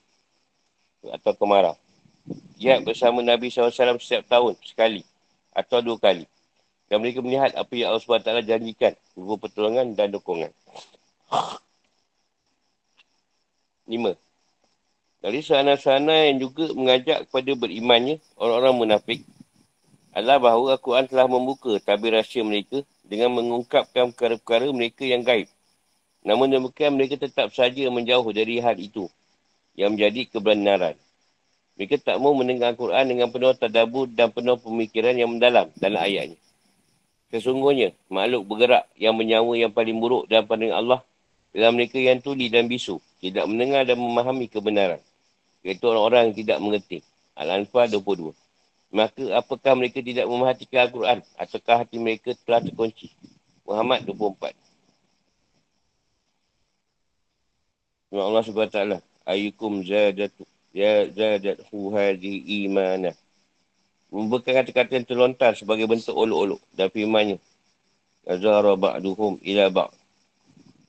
Atau 1.05 1.33
kemarau. 1.37 1.77
Ia 2.57 2.81
bersama 2.81 3.21
Nabi 3.21 3.53
SAW 3.53 3.73
setiap 4.01 4.25
tahun, 4.25 4.57
sekali. 4.65 5.05
Atau 5.53 5.79
dua 5.85 5.97
kali. 6.01 6.25
Dan 6.89 7.01
mereka 7.01 7.21
melihat 7.21 7.53
apa 7.57 7.71
yang 7.73 7.93
Allah 7.93 8.03
SWT 8.03 8.45
janjikan. 8.45 8.93
Berupa 9.13 9.49
pertolongan 9.49 9.93
dan 9.93 10.13
dukungan. 10.13 10.51
Lima. 13.85 14.17
Dari 15.25 15.41
sana-sana 15.41 16.29
yang 16.29 16.37
juga 16.37 16.69
mengajak 16.73 17.25
kepada 17.25 17.51
berimannya 17.57 18.21
orang-orang 18.37 18.75
munafik 18.77 19.19
adalah 20.13 20.37
bahawa 20.37 20.77
Al-Quran 20.77 21.05
telah 21.09 21.27
membuka 21.27 21.81
tabir 21.81 22.13
rahsia 22.13 22.45
mereka 22.45 22.85
dengan 23.01 23.33
mengungkapkan 23.33 24.13
perkara-perkara 24.13 24.69
mereka 24.69 25.01
yang 25.01 25.25
gaib. 25.25 25.49
Namun 26.25 26.49
demikian 26.49 26.93
mereka 26.93 27.17
tetap 27.17 27.53
saja 27.53 27.89
menjauh 27.89 28.25
dari 28.33 28.61
hal 28.61 28.77
itu 28.77 29.09
yang 29.77 29.97
menjadi 29.97 30.29
kebenaran. 30.29 30.97
Mereka 31.75 31.99
tak 31.99 32.17
mau 32.23 32.31
mendengar 32.31 32.71
Al-Quran 32.71 33.03
dengan 33.03 33.27
penuh 33.27 33.51
tadabur 33.51 34.07
dan 34.07 34.31
penuh 34.31 34.55
pemikiran 34.55 35.11
yang 35.11 35.35
mendalam 35.35 35.67
dalam 35.75 35.99
ayatnya. 35.99 36.39
Sesungguhnya, 37.35 37.91
makhluk 38.07 38.47
bergerak 38.47 38.87
yang 38.95 39.11
menyawa 39.11 39.59
yang 39.59 39.73
paling 39.75 39.99
buruk 39.99 40.23
dan 40.31 40.47
pandangan 40.47 40.79
Allah 40.79 40.99
dalam 41.51 41.75
mereka 41.75 41.99
yang 41.99 42.23
tuli 42.23 42.47
dan 42.47 42.71
bisu, 42.71 42.99
tidak 43.19 43.43
mendengar 43.47 43.83
dan 43.83 43.99
memahami 43.99 44.47
kebenaran. 44.47 45.03
Iaitu 45.67 45.83
orang-orang 45.83 46.31
yang 46.31 46.37
tidak 46.39 46.57
mengerti. 46.63 46.97
Al-Anfal 47.35 47.91
22. 47.91 48.31
Maka 48.95 49.23
apakah 49.35 49.75
mereka 49.75 49.99
tidak 49.99 50.23
memahatikan 50.31 50.87
Al-Quran 50.87 51.19
ataukah 51.35 51.83
hati 51.83 51.99
mereka 51.99 52.31
telah 52.47 52.63
terkunci? 52.63 53.11
Muhammad 53.67 54.07
24. 54.07 54.55
Allah 58.15 58.43
SWT. 58.47 58.79
Ayukum 59.27 59.83
zadatu. 59.83 60.47
Ya 60.75 61.07
zadathu 61.07 61.95
hadhi 61.95 62.67
imanah. 62.67 63.15
Memberikan 64.11 64.59
kata-kata 64.59 64.91
yang 64.99 65.07
terlontar 65.07 65.55
sebagai 65.55 65.87
bentuk 65.87 66.11
olok-olok. 66.11 66.59
Dan 66.75 66.91
firmannya. 66.91 67.39
Azara 68.27 68.75
ba'duhum 68.75 69.39
ila 69.39 69.71
ba' 69.71 69.93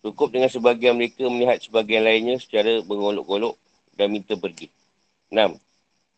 Cukup 0.03 0.35
dengan 0.35 0.51
sebagian 0.51 0.99
mereka 0.99 1.27
melihat 1.31 1.63
sebagian 1.63 2.03
lainnya 2.03 2.39
secara 2.39 2.83
mengolok-olok 2.83 3.55
dan 3.95 4.11
minta 4.11 4.35
pergi. 4.35 4.71
Enam. 5.31 5.59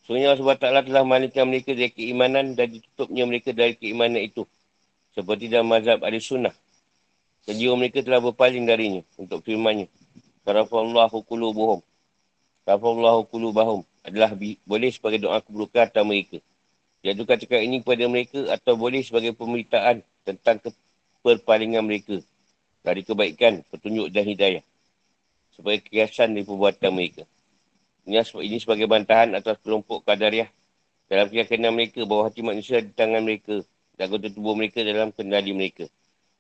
Sebenarnya 0.05 0.37
Allah 0.37 0.57
SWT 0.57 0.89
telah 0.89 1.05
malingkan 1.05 1.45
mereka 1.45 1.77
dari 1.77 1.93
keimanan 1.93 2.57
dan 2.57 2.73
ditutupnya 2.73 3.25
mereka 3.29 3.53
dari 3.53 3.77
keimanan 3.77 4.25
itu. 4.25 4.49
Seperti 5.13 5.53
dalam 5.53 5.69
mazhab 5.69 6.01
ahli 6.01 6.21
sunnah. 6.21 6.53
Dan 7.45 7.57
jiwa 7.57 7.77
mereka 7.77 8.01
telah 8.01 8.21
berpaling 8.21 8.65
darinya 8.65 9.05
untuk 9.21 9.45
firmannya. 9.45 9.89
Karafallahu 10.49 11.25
kulubuhum. 11.29 11.85
Karafallahu 12.69 13.25
kulubahum. 13.33 13.81
Adalah 14.05 14.37
boleh 14.69 14.93
sebagai 14.93 15.25
doa 15.25 15.41
keburukan 15.41 15.89
atas 15.89 16.05
mereka. 16.05 16.37
Iaitu 17.01 17.25
katakan 17.25 17.65
ini 17.65 17.81
kepada 17.81 18.05
mereka 18.13 18.45
atau 18.53 18.77
boleh 18.77 19.01
sebagai 19.01 19.33
pemberitaan 19.33 20.05
tentang 20.29 20.61
perpalingan 21.25 21.81
mereka 21.81 22.21
dari 22.85 23.01
kebaikan, 23.09 23.65
petunjuk 23.73 24.13
dan 24.13 24.29
hidayah. 24.29 24.65
Sebagai 25.57 25.89
kiasan 25.89 26.37
dari 26.37 26.45
perbuatan 26.45 26.93
mereka. 26.93 27.25
Ini, 28.05 28.61
sebagai 28.61 28.85
bantahan 28.85 29.33
atas 29.33 29.57
kelompok 29.65 30.05
kadariah 30.05 30.53
dalam 31.09 31.33
keyakinan 31.33 31.73
mereka 31.73 32.05
bahawa 32.05 32.29
hati 32.29 32.45
manusia 32.45 32.85
di 32.85 32.93
tangan 32.93 33.25
mereka 33.25 33.65
dan 33.97 34.13
anggota 34.13 34.29
tubuh 34.29 34.53
mereka 34.53 34.85
dalam 34.85 35.09
kendali 35.09 35.57
mereka. 35.57 35.89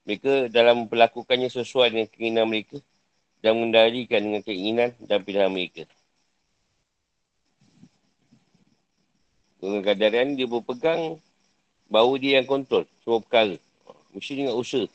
Mereka 0.04 0.52
dalam 0.52 0.92
melakukannya 0.92 1.49
sesuai 1.49 1.88
dengan 1.88 2.08
keinginan 2.12 2.47
mereka 2.52 2.76
dan 3.40 3.56
mengendalikan 3.56 4.20
dengan 4.20 4.44
keinginan 4.44 4.92
dan 5.00 5.25
pilihan 5.25 5.49
mereka. 5.49 5.88
Dengan 9.58 9.82
kadarian 9.82 10.38
dia 10.38 10.46
berpegang 10.46 11.18
bahawa 11.90 12.14
dia 12.22 12.38
yang 12.38 12.46
kontrol 12.46 12.86
semua 13.02 13.18
perkara. 13.18 13.58
Mesti 14.14 14.32
dengan 14.38 14.54
usaha. 14.54 14.86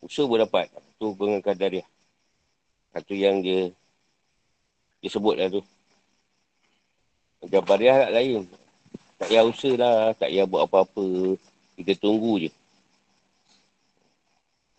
Usaha 0.00 0.24
pun 0.24 0.40
dapat. 0.40 0.66
Tu 0.96 1.06
dengan 1.14 1.40
kadariah. 1.44 1.86
Satu 2.92 3.12
yang 3.12 3.44
dia 3.44 3.68
dia 5.02 5.10
sebut 5.12 5.34
lah 5.36 5.50
tu. 5.52 5.62
Jabariah 7.50 8.08
tak 8.08 8.12
lain. 8.16 8.46
Tak 9.18 9.26
payah 9.28 9.44
usaha 9.44 9.74
lah. 9.76 9.98
Tak 10.16 10.28
payah 10.30 10.46
buat 10.48 10.62
apa-apa. 10.64 11.36
Kita 11.76 11.92
tunggu 12.00 12.48
je. 12.48 12.50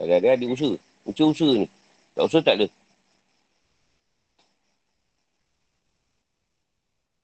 Ada 0.01 0.19
ada 0.19 0.45
usaha. 0.49 0.75
Usaha-usaha 1.05 1.53
ni. 1.63 1.67
Tak 2.17 2.23
usaha 2.25 2.41
tak 2.41 2.55
ada. 2.57 2.67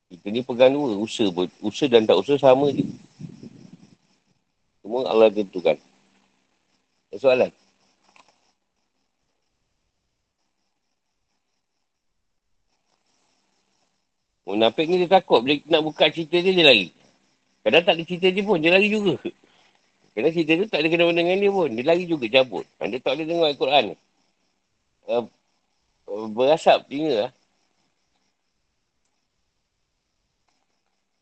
Kita 0.09 0.25
ni 0.33 0.41
pegang 0.41 0.73
dua. 0.73 0.97
Usaha 0.97 1.29
pun. 1.29 1.45
Usaha 1.61 1.85
dan 1.85 2.09
tak 2.09 2.17
usaha 2.17 2.37
sama 2.41 2.73
je. 2.73 2.81
Semua 4.81 5.05
Allah 5.05 5.29
tentukan. 5.29 5.77
Soalan? 7.13 7.53
Munafik 14.49 14.89
ni 14.89 15.05
dia 15.05 15.21
takut 15.21 15.45
bila 15.45 15.61
nak 15.69 15.85
buka 15.85 16.09
cerita 16.09 16.41
dia, 16.41 16.49
dia 16.49 16.65
lari. 16.65 16.89
Kadang 17.61 17.85
tak 17.85 17.93
ada 17.93 18.01
cerita 18.01 18.33
dia 18.33 18.41
pun, 18.41 18.57
dia 18.57 18.73
lari 18.73 18.89
juga. 18.89 19.13
Kerana 20.17 20.33
cerita 20.33 20.57
tu 20.57 20.65
tak 20.65 20.81
ada 20.81 20.87
kena 20.89 21.05
dengan 21.13 21.37
dia 21.37 21.53
pun. 21.53 21.69
Dia 21.69 21.85
lari 21.85 22.09
juga 22.09 22.25
cabut. 22.25 22.65
Dia 22.81 22.97
tak 22.97 23.13
boleh 23.13 23.25
dengar 23.29 23.47
Al-Quran. 23.53 23.85
Uh, 25.05 25.25
berasap 26.33 26.89
tinggal 26.89 27.29
lah. 27.29 27.31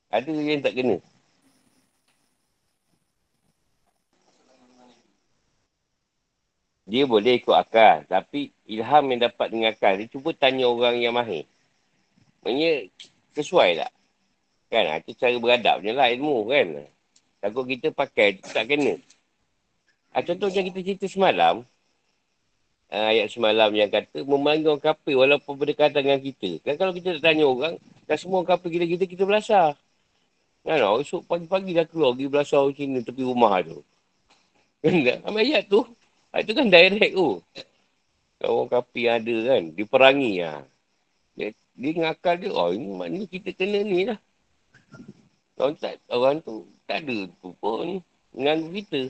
Ada 0.08 0.32
yang 0.32 0.64
tak 0.64 0.74
kena. 0.76 0.98
Dia 6.88 7.04
boleh 7.04 7.44
ikut 7.44 7.52
akal. 7.52 8.08
Tapi 8.08 8.56
ilham 8.72 9.04
yang 9.12 9.28
dapat 9.28 9.48
dengan 9.52 9.76
akal, 9.76 10.00
dia 10.00 10.08
cuba 10.08 10.32
tanya 10.32 10.72
orang 10.72 10.96
yang 11.04 11.12
mahir. 11.12 11.44
Maksudnya, 12.48 12.88
sesuai 13.36 13.70
tak? 13.84 13.92
Kan? 14.72 15.04
Itu 15.04 15.12
cara 15.20 15.36
beradab 15.36 15.84
je 15.84 15.92
lah 15.92 16.08
ilmu 16.16 16.48
kan? 16.48 16.88
Takut 17.44 17.68
kita 17.68 17.92
pakai, 17.92 18.40
tak 18.40 18.72
kena. 18.72 18.96
Ha, 20.16 20.24
contoh 20.24 20.48
macam 20.48 20.64
kita 20.72 20.80
cerita 20.82 21.06
semalam, 21.12 21.68
uh, 22.90 23.08
ayat 23.12 23.28
semalam 23.30 23.70
yang 23.76 23.92
kata, 23.92 24.24
memanggil 24.24 24.74
orang 24.74 24.84
kafir 24.84 25.16
walaupun 25.20 25.54
berdekatan 25.60 26.02
dengan 26.02 26.20
kita. 26.24 26.64
Kan 26.64 26.80
kalau 26.80 26.96
kita 26.96 27.20
tanya 27.20 27.46
orang, 27.46 27.76
dan 28.08 28.16
semua 28.16 28.42
orang 28.42 28.50
kafir 28.56 28.80
kita, 28.80 28.86
kita, 28.88 29.04
kita 29.06 29.24
belasah. 29.28 29.76
Kan? 30.68 30.84
Oh, 30.84 31.00
esok 31.00 31.24
pagi-pagi 31.24 31.72
dah 31.72 31.88
keluar, 31.88 32.12
pergi 32.12 32.28
belasah 32.28 32.60
orang 32.60 32.76
Cina 32.76 33.00
tepi 33.00 33.24
rumah 33.24 33.64
tu. 33.64 33.80
Kan? 34.84 35.24
Ambil 35.24 35.48
ayat 35.48 35.64
tu. 35.72 35.88
Ha, 36.36 36.44
itu 36.44 36.52
kan 36.52 36.68
direct 36.68 37.16
tu. 37.16 37.40
Orang 38.44 38.68
kafir 38.68 39.16
ada 39.16 39.36
kan, 39.48 39.62
diperangi 39.72 40.44
lah. 40.44 40.68
Dia, 41.40 41.56
dia 41.72 41.92
ngakal 42.04 42.36
dia, 42.36 42.52
oh 42.52 42.76
ini 42.76 42.92
maknanya 42.92 43.28
kita 43.32 43.50
kena 43.56 43.80
ni 43.80 44.12
lah. 44.12 44.20
Orang, 45.56 45.80
tak, 45.80 46.04
orang 46.12 46.44
tu 46.44 46.68
tak 46.84 47.08
ada 47.08 47.32
tu 47.40 47.50
pun 47.58 48.04
mengganggu 48.36 48.70
kita. 48.84 49.02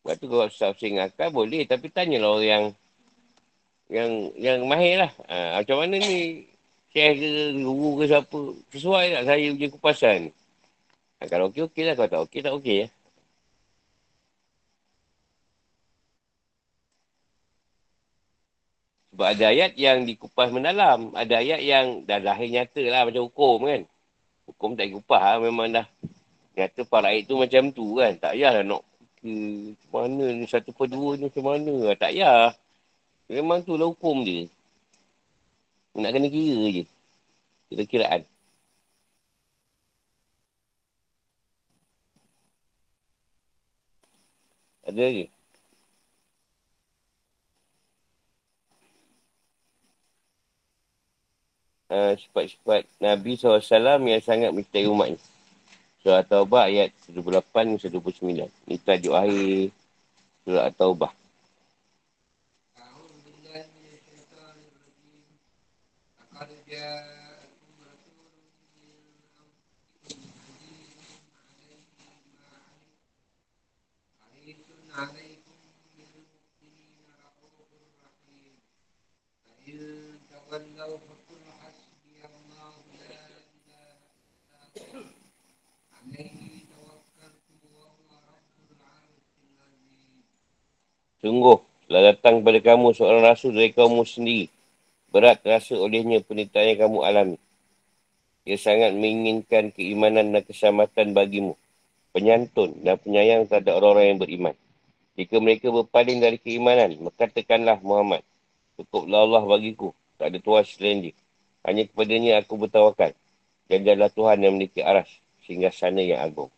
Sebab 0.00 0.14
tu 0.16 0.26
kalau 0.30 0.48
staff 0.48 0.78
sing 0.80 0.96
ngakal 0.96 1.28
boleh, 1.34 1.66
tapi 1.68 1.92
tanyalah 1.92 2.30
orang 2.38 2.46
yang 2.46 2.64
yang 3.90 4.10
yang 4.38 4.58
mahir 4.64 5.02
lah. 5.04 5.12
Ha, 5.28 5.60
macam 5.60 5.82
mana 5.82 5.98
ni 5.98 6.46
share 6.90 7.14
ke 7.14 7.28
guru 7.54 8.02
ke 8.02 8.04
siapa. 8.10 8.40
Sesuai 8.74 9.04
tak 9.14 9.22
saya 9.30 9.46
punya 9.54 9.68
kupasan. 9.70 10.20
Ha, 11.20 11.28
kalau 11.30 11.50
okey, 11.50 11.62
okey 11.70 11.82
lah. 11.86 11.94
Kalau 11.98 12.10
tak 12.10 12.22
okey, 12.26 12.40
tak 12.42 12.54
okey 12.58 12.76
ya. 12.84 12.86
Sebab 19.10 19.26
ada 19.36 19.44
ayat 19.52 19.72
yang 19.76 19.98
dikupas 20.08 20.48
mendalam. 20.48 21.12
Ada 21.12 21.44
ayat 21.44 21.60
yang 21.60 21.86
dah 22.08 22.18
lahir 22.24 22.48
nyata 22.48 22.82
lah 22.88 23.02
macam 23.06 23.22
hukum 23.28 23.68
kan. 23.68 23.82
Hukum 24.48 24.70
tak 24.78 24.86
dikupas 24.90 25.20
lah. 25.20 25.36
Memang 25.44 25.68
dah 25.70 25.86
nyata 26.56 26.80
para 26.88 27.12
ayat 27.12 27.28
tu 27.28 27.36
macam 27.38 27.62
tu 27.70 27.86
kan. 28.00 28.16
Tak 28.16 28.32
payahlah 28.34 28.64
nak 28.66 28.82
ke 29.20 29.30
mana 29.92 30.24
ni 30.32 30.48
satu 30.48 30.72
per 30.72 30.88
dua 30.88 31.20
ni 31.20 31.28
macam 31.28 31.44
mana. 31.46 31.74
Tak 31.94 32.10
payah. 32.16 32.56
Memang 33.30 33.60
tu 33.62 33.76
lah 33.76 33.86
hukum 33.92 34.24
dia. 34.24 34.48
Nak 35.94 36.10
kena 36.14 36.28
kira 36.34 36.66
je. 36.76 36.82
Kira-kiraan. 37.70 38.22
Ada 44.86 45.00
lagi? 45.06 45.24
uh, 51.90 52.12
sifat-sifat 52.14 52.86
Nabi 53.02 53.34
SAW 53.36 53.60
yang 54.06 54.22
sangat 54.22 54.50
mencintai 54.54 54.86
umat 54.88 55.12
ni. 55.12 55.18
Surah 56.00 56.24
At-Taubah 56.24 56.72
ayat 56.72 56.96
18-29. 57.12 58.48
Ini 58.48 58.76
tajuk 58.80 59.12
akhir 59.12 59.68
Surah 60.46 60.64
At-Taubah. 60.72 61.19
Sungguh, 91.20 91.58
telah 91.90 92.14
datang 92.14 92.40
kepada 92.40 92.60
kamu 92.62 92.94
seorang 92.94 93.26
rasul 93.26 93.50
dari 93.52 93.74
kaummu 93.74 94.06
sendiri. 94.06 94.59
Berat 95.10 95.42
terasa 95.42 95.74
olehnya 95.74 96.22
penderitaan 96.22 96.74
yang 96.74 96.80
kamu 96.86 96.98
alami. 97.02 97.38
Ia 98.46 98.56
sangat 98.56 98.94
menginginkan 98.94 99.74
keimanan 99.74 100.30
dan 100.30 100.42
keselamatan 100.46 101.12
bagimu. 101.12 101.54
Penyantun 102.10 102.82
dan 102.82 102.98
penyayang 102.98 103.46
terhadap 103.46 103.78
orang-orang 103.78 104.06
yang 104.14 104.20
beriman. 104.22 104.54
Jika 105.14 105.36
mereka 105.38 105.70
berpaling 105.70 106.18
dari 106.18 106.38
keimanan, 106.38 106.94
maka 107.02 107.26
tekanlah 107.30 107.78
Muhammad. 107.82 108.22
Cukuplah 108.78 109.26
Allah 109.26 109.42
bagiku. 109.44 109.94
Tak 110.18 110.34
ada 110.34 110.38
Tuhan 110.40 110.64
selain 110.66 110.98
dia. 111.10 111.14
Hanya 111.66 111.86
kepadanya 111.86 112.40
aku 112.40 112.56
bertawakal. 112.56 113.12
Dan 113.70 113.86
adalah 113.86 114.10
Tuhan 114.10 114.42
yang 114.42 114.56
memiliki 114.56 114.82
aras. 114.82 115.10
Sehingga 115.46 115.70
sana 115.70 116.02
yang 116.02 116.22
agung. 116.24 116.50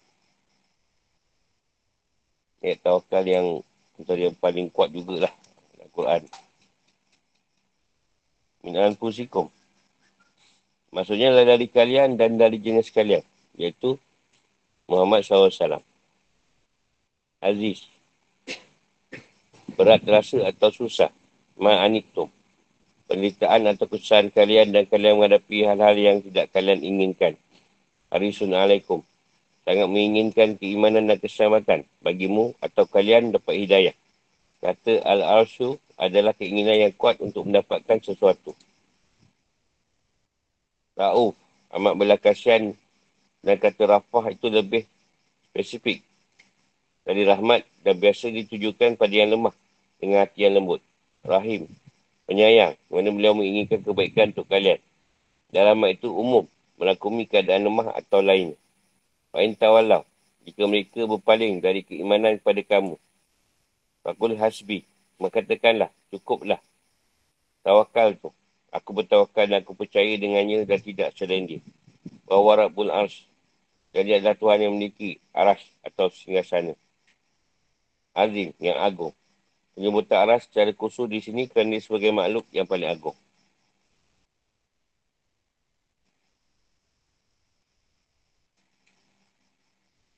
Ayat 2.62 2.78
tawakal 2.80 3.24
yang 3.26 3.48
Antara 4.02 4.18
yang 4.18 4.34
paling 4.34 4.66
kuat 4.72 4.90
jugalah 4.90 5.30
Al-Quran. 5.78 6.26
Min'an 8.62 8.94
pusikum. 8.94 9.50
Maksudnya 10.94 11.34
adalah 11.34 11.56
dari 11.56 11.66
kalian 11.66 12.14
dan 12.14 12.38
dari 12.38 12.62
jenis 12.62 12.94
kalian. 12.94 13.24
Iaitu 13.58 13.98
Muhammad 14.86 15.26
SAW. 15.26 15.82
Aziz. 17.42 17.88
Berat 19.74 20.04
terasa 20.06 20.46
atau 20.46 20.70
susah. 20.70 21.10
Ma'anitum. 21.58 22.30
Penderitaan 23.10 23.66
atau 23.66 23.90
kesusahan 23.90 24.30
kalian 24.30 24.72
dan 24.72 24.86
kalian 24.86 25.18
menghadapi 25.18 25.66
hal-hal 25.66 25.96
yang 25.98 26.18
tidak 26.22 26.48
kalian 26.54 26.80
inginkan. 26.80 27.34
Harisun 28.12 28.54
alaikum 28.54 29.02
sangat 29.62 29.86
menginginkan 29.86 30.58
keimanan 30.58 31.06
dan 31.06 31.18
keselamatan 31.22 31.86
bagimu 32.02 32.54
atau 32.58 32.84
kalian 32.86 33.30
dapat 33.30 33.62
hidayah. 33.62 33.94
Kata 34.62 35.02
Al-Arshu 35.02 35.78
adalah 36.02 36.34
keinginan 36.34 36.90
yang 36.90 36.92
kuat 36.98 37.22
untuk 37.22 37.46
mendapatkan 37.46 38.02
sesuatu. 38.02 38.58
Ra'uf, 40.98 41.38
amat 41.70 41.94
belakasian 41.94 42.74
dan 43.46 43.56
kata 43.62 43.86
rafah 43.86 44.34
itu 44.34 44.50
lebih 44.50 44.82
spesifik. 45.54 46.02
Dari 47.06 47.22
rahmat 47.22 47.62
dan 47.86 47.98
biasa 48.02 48.34
ditujukan 48.34 48.98
pada 48.98 49.14
yang 49.14 49.30
lemah 49.30 49.54
dengan 50.02 50.26
hati 50.26 50.46
yang 50.46 50.58
lembut. 50.58 50.82
Rahim, 51.22 51.70
penyayang, 52.26 52.74
mana 52.90 53.10
beliau 53.14 53.34
menginginkan 53.38 53.82
kebaikan 53.82 54.34
untuk 54.34 54.50
kalian. 54.50 54.82
Dan 55.54 55.70
rahmat 55.70 56.02
itu 56.02 56.10
umum, 56.10 56.50
melakumi 56.82 57.30
keadaan 57.30 57.66
lemah 57.66 57.94
atau 57.94 58.18
lainnya. 58.18 58.58
Fa'in 59.30 59.54
tawalau. 59.54 60.02
Jika 60.42 60.66
mereka 60.66 61.06
berpaling 61.06 61.62
dari 61.62 61.86
keimanan 61.86 62.42
kepada 62.42 62.62
kamu. 62.66 62.98
Fakul 64.02 64.34
hasbi 64.34 64.82
mengatakanlah, 65.20 65.90
cukuplah 66.12 66.60
tawakal 67.62 68.14
tu. 68.18 68.30
Aku 68.72 68.90
bertawakal 68.96 69.46
dan 69.48 69.60
aku 69.62 69.76
percaya 69.76 70.16
dengannya 70.16 70.64
dan 70.64 70.80
tidak 70.80 71.12
selain 71.12 71.44
dia. 71.44 71.60
Bahawa 72.24 72.66
Rabbul 72.66 72.90
Ars. 72.90 73.28
Dan 73.92 74.08
dia 74.08 74.16
adalah 74.16 74.32
Tuhan 74.32 74.64
yang 74.64 74.72
memiliki 74.72 75.20
aras 75.36 75.60
atau 75.84 76.08
singgah 76.08 76.44
sana. 76.44 76.72
Azim 78.16 78.56
yang 78.56 78.80
agung. 78.80 79.12
Penyebutan 79.76 80.24
aras 80.24 80.48
secara 80.48 80.72
khusus 80.72 81.04
di 81.08 81.20
sini 81.20 81.44
kerana 81.48 81.76
dia 81.76 81.84
sebagai 81.84 82.08
makhluk 82.12 82.48
yang 82.48 82.64
paling 82.64 82.88
agung. 82.88 83.16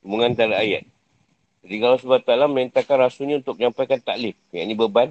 Mengantara 0.07 0.62
ayat. 0.62 0.93
Jadi 1.64 1.77
kalau 1.81 1.96
SWT 1.96 2.29
merintahkan 2.29 2.96
rasulnya 3.00 3.40
untuk 3.40 3.57
menyampaikan 3.57 3.96
taklif. 4.05 4.37
Yang 4.53 4.64
ini 4.68 4.74
beban 4.77 5.09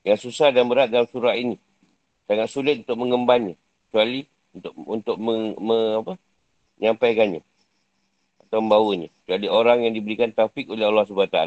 yang 0.00 0.16
susah 0.16 0.48
dan 0.48 0.64
berat 0.64 0.88
dalam 0.88 1.04
surah 1.04 1.36
ini. 1.36 1.60
Sangat 2.24 2.48
sulit 2.48 2.76
untuk 2.88 2.96
mengembannya. 3.04 3.60
Kecuali 3.88 4.24
untuk 4.56 4.72
untuk 4.88 5.16
me, 5.20 5.52
me, 5.60 5.78
apa, 6.00 6.16
menyampaikannya. 6.80 7.44
Atau 8.48 8.64
membawanya. 8.64 9.12
Kecuali 9.22 9.46
orang 9.52 9.78
yang 9.84 9.92
diberikan 9.92 10.32
taufik 10.32 10.72
oleh 10.72 10.88
Allah 10.88 11.04
SWT. 11.04 11.38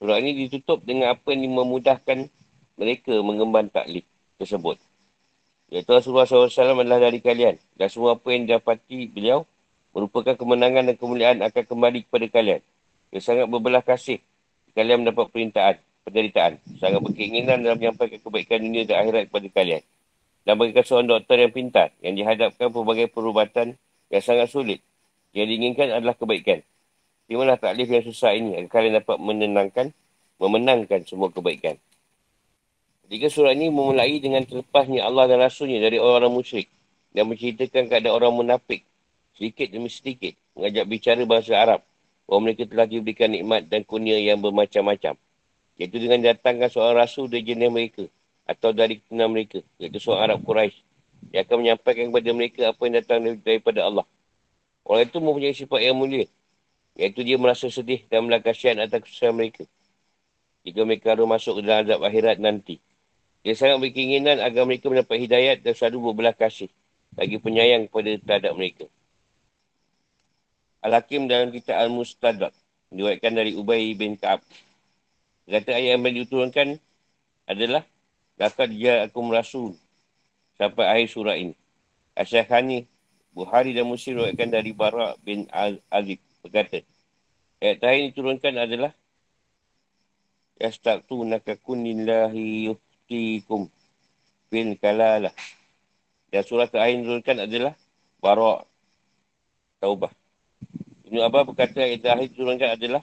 Surah 0.00 0.16
ini 0.16 0.48
ditutup 0.48 0.80
dengan 0.80 1.12
apa 1.12 1.28
yang 1.36 1.52
memudahkan 1.52 2.32
mereka 2.80 3.12
mengemban 3.20 3.68
taklif 3.68 4.08
tersebut. 4.40 4.80
Iaitu 5.68 5.92
Rasulullah 5.92 6.24
SAW 6.24 6.48
adalah 6.80 6.96
dari 6.96 7.20
kalian. 7.20 7.60
Dan 7.76 7.86
semua 7.92 8.16
apa 8.16 8.32
yang 8.32 8.48
dapati 8.48 9.04
beliau 9.04 9.44
merupakan 9.92 10.32
kemenangan 10.32 10.88
dan 10.88 10.96
kemuliaan 10.96 11.38
akan 11.44 11.62
kembali 11.68 12.08
kepada 12.08 12.26
kalian. 12.32 12.60
Dia 13.10 13.20
sangat 13.22 13.46
berbelah 13.50 13.82
kasih. 13.82 14.22
Kalian 14.74 15.02
mendapat 15.02 15.26
perintahan, 15.34 15.76
penderitaan. 16.06 16.62
Sangat 16.78 17.02
berkeinginan 17.02 17.62
dalam 17.62 17.76
menyampaikan 17.78 18.22
kebaikan 18.22 18.62
dunia 18.62 18.86
dan 18.86 19.02
akhirat 19.02 19.22
kepada 19.30 19.48
kalian. 19.50 19.82
Dan 20.46 20.54
bagi 20.56 20.72
seorang 20.72 21.08
doktor 21.10 21.36
yang 21.36 21.52
pintar, 21.52 21.88
yang 22.00 22.14
dihadapkan 22.16 22.70
pelbagai 22.70 23.10
perubatan 23.10 23.76
yang 24.08 24.22
sangat 24.22 24.48
sulit. 24.48 24.80
Yang 25.34 25.46
diinginkan 25.54 25.90
adalah 25.90 26.14
kebaikan. 26.14 26.62
Terimalah 27.26 27.58
taklif 27.58 27.86
yang 27.86 28.02
susah 28.02 28.34
ini 28.34 28.58
agar 28.58 28.70
kalian 28.80 29.02
dapat 29.02 29.16
menenangkan, 29.22 29.86
memenangkan 30.42 31.06
semua 31.06 31.30
kebaikan. 31.30 31.78
Jika 33.10 33.26
surah 33.26 33.54
ini 33.58 33.74
memulai 33.74 34.22
dengan 34.22 34.46
terlepasnya 34.46 35.02
Allah 35.02 35.26
dan 35.26 35.42
Rasulnya 35.42 35.82
dari 35.82 35.98
orang-orang 35.98 36.30
musyrik 36.30 36.70
dan 37.10 37.26
menceritakan 37.26 37.90
keadaan 37.90 38.14
orang 38.14 38.32
munafik 38.38 38.86
sedikit 39.34 39.66
demi 39.66 39.90
sedikit 39.90 40.38
mengajak 40.54 40.86
bicara 40.86 41.22
bahasa 41.26 41.58
Arab 41.58 41.80
bahawa 42.30 42.46
mereka 42.46 42.62
telah 42.70 42.86
diberikan 42.86 43.26
nikmat 43.26 43.66
dan 43.66 43.82
kurnia 43.82 44.14
yang 44.22 44.38
bermacam-macam. 44.38 45.18
Iaitu 45.74 45.98
dengan 45.98 46.30
datangkan 46.30 46.70
seorang 46.70 47.02
rasul 47.02 47.26
dari 47.26 47.42
jenis 47.42 47.66
mereka 47.74 48.06
atau 48.46 48.70
dari 48.70 49.02
keturunan 49.02 49.34
mereka, 49.34 49.58
iaitu 49.82 49.98
seorang 49.98 50.30
Arab 50.30 50.46
Quraisy 50.46 50.78
yang 51.34 51.42
akan 51.42 51.56
menyampaikan 51.58 52.04
kepada 52.14 52.30
mereka 52.30 52.60
apa 52.70 52.80
yang 52.86 52.94
datang 53.02 53.18
daripada 53.42 53.80
Allah. 53.82 54.06
Orang 54.86 55.10
itu 55.10 55.18
mempunyai 55.18 55.58
sifat 55.58 55.82
yang 55.82 55.98
mulia 55.98 56.30
Iaitu 56.94 57.26
dia 57.26 57.34
merasa 57.34 57.66
sedih 57.66 58.06
dan 58.06 58.30
melakasian 58.30 58.78
atas 58.78 59.06
kesusahan 59.06 59.34
mereka. 59.34 59.66
Jika 60.62 60.80
mereka 60.86 61.16
harus 61.18 61.26
masuk 61.26 61.58
ke 61.58 61.60
dalam 61.66 61.82
azab 61.82 62.00
akhirat 62.06 62.38
nanti. 62.38 62.78
Dia 63.42 63.56
sangat 63.56 63.80
berkeinginan 63.82 64.38
agar 64.38 64.68
mereka 64.68 64.86
mendapat 64.86 65.16
hidayat 65.18 65.56
dan 65.66 65.72
selalu 65.72 66.12
berbelah 66.12 66.36
kasih 66.36 66.68
bagi 67.16 67.40
penyayang 67.42 67.88
kepada 67.88 68.20
terhadap 68.22 68.52
mereka. 68.54 68.84
Al-Hakim 70.80 71.28
dalam 71.28 71.52
kitab 71.52 71.76
Al-Mustadrak. 71.80 72.52
Diwakilkan 72.90 73.34
dari 73.36 73.54
Ubay 73.54 73.94
bin 73.94 74.18
Ka'ab. 74.18 74.42
Kata 75.46 75.74
ayat 75.74 75.98
yang 75.98 76.14
diturunkan 76.14 76.78
adalah 77.46 77.82
Lakad 78.40 78.72
dia 78.72 79.04
aku 79.04 79.20
merasul 79.20 79.76
sampai 80.56 80.88
akhir 80.88 81.08
surah 81.12 81.36
ini. 81.36 81.52
Asyakhani, 82.16 82.88
Buhari 83.36 83.76
dan 83.76 83.84
Muslim 83.84 84.24
diwakilkan 84.24 84.48
dari 84.48 84.72
Barak 84.72 85.20
bin 85.20 85.44
Al-Azib 85.52 86.24
berkata, 86.40 86.80
ayat 87.60 87.76
terakhir 87.78 88.02
diturunkan 88.10 88.54
adalah 88.56 88.92
Yastaqtu 90.60 91.24
nakakunillahi 91.24 92.68
yuftikum 92.68 93.68
bin 94.52 94.76
kalalah. 94.76 95.32
Dan 96.32 96.42
surah 96.44 96.68
terakhir 96.68 97.00
diturunkan 97.00 97.36
adalah 97.44 97.74
Barak 98.20 98.68
Taubah. 99.80 100.12
Ibn 101.10 101.26
Abbas 101.26 101.42
berkata 101.50 101.82
ayat 101.82 102.06
terakhir 102.06 102.30
diturunkan 102.30 102.70
adalah 102.78 103.02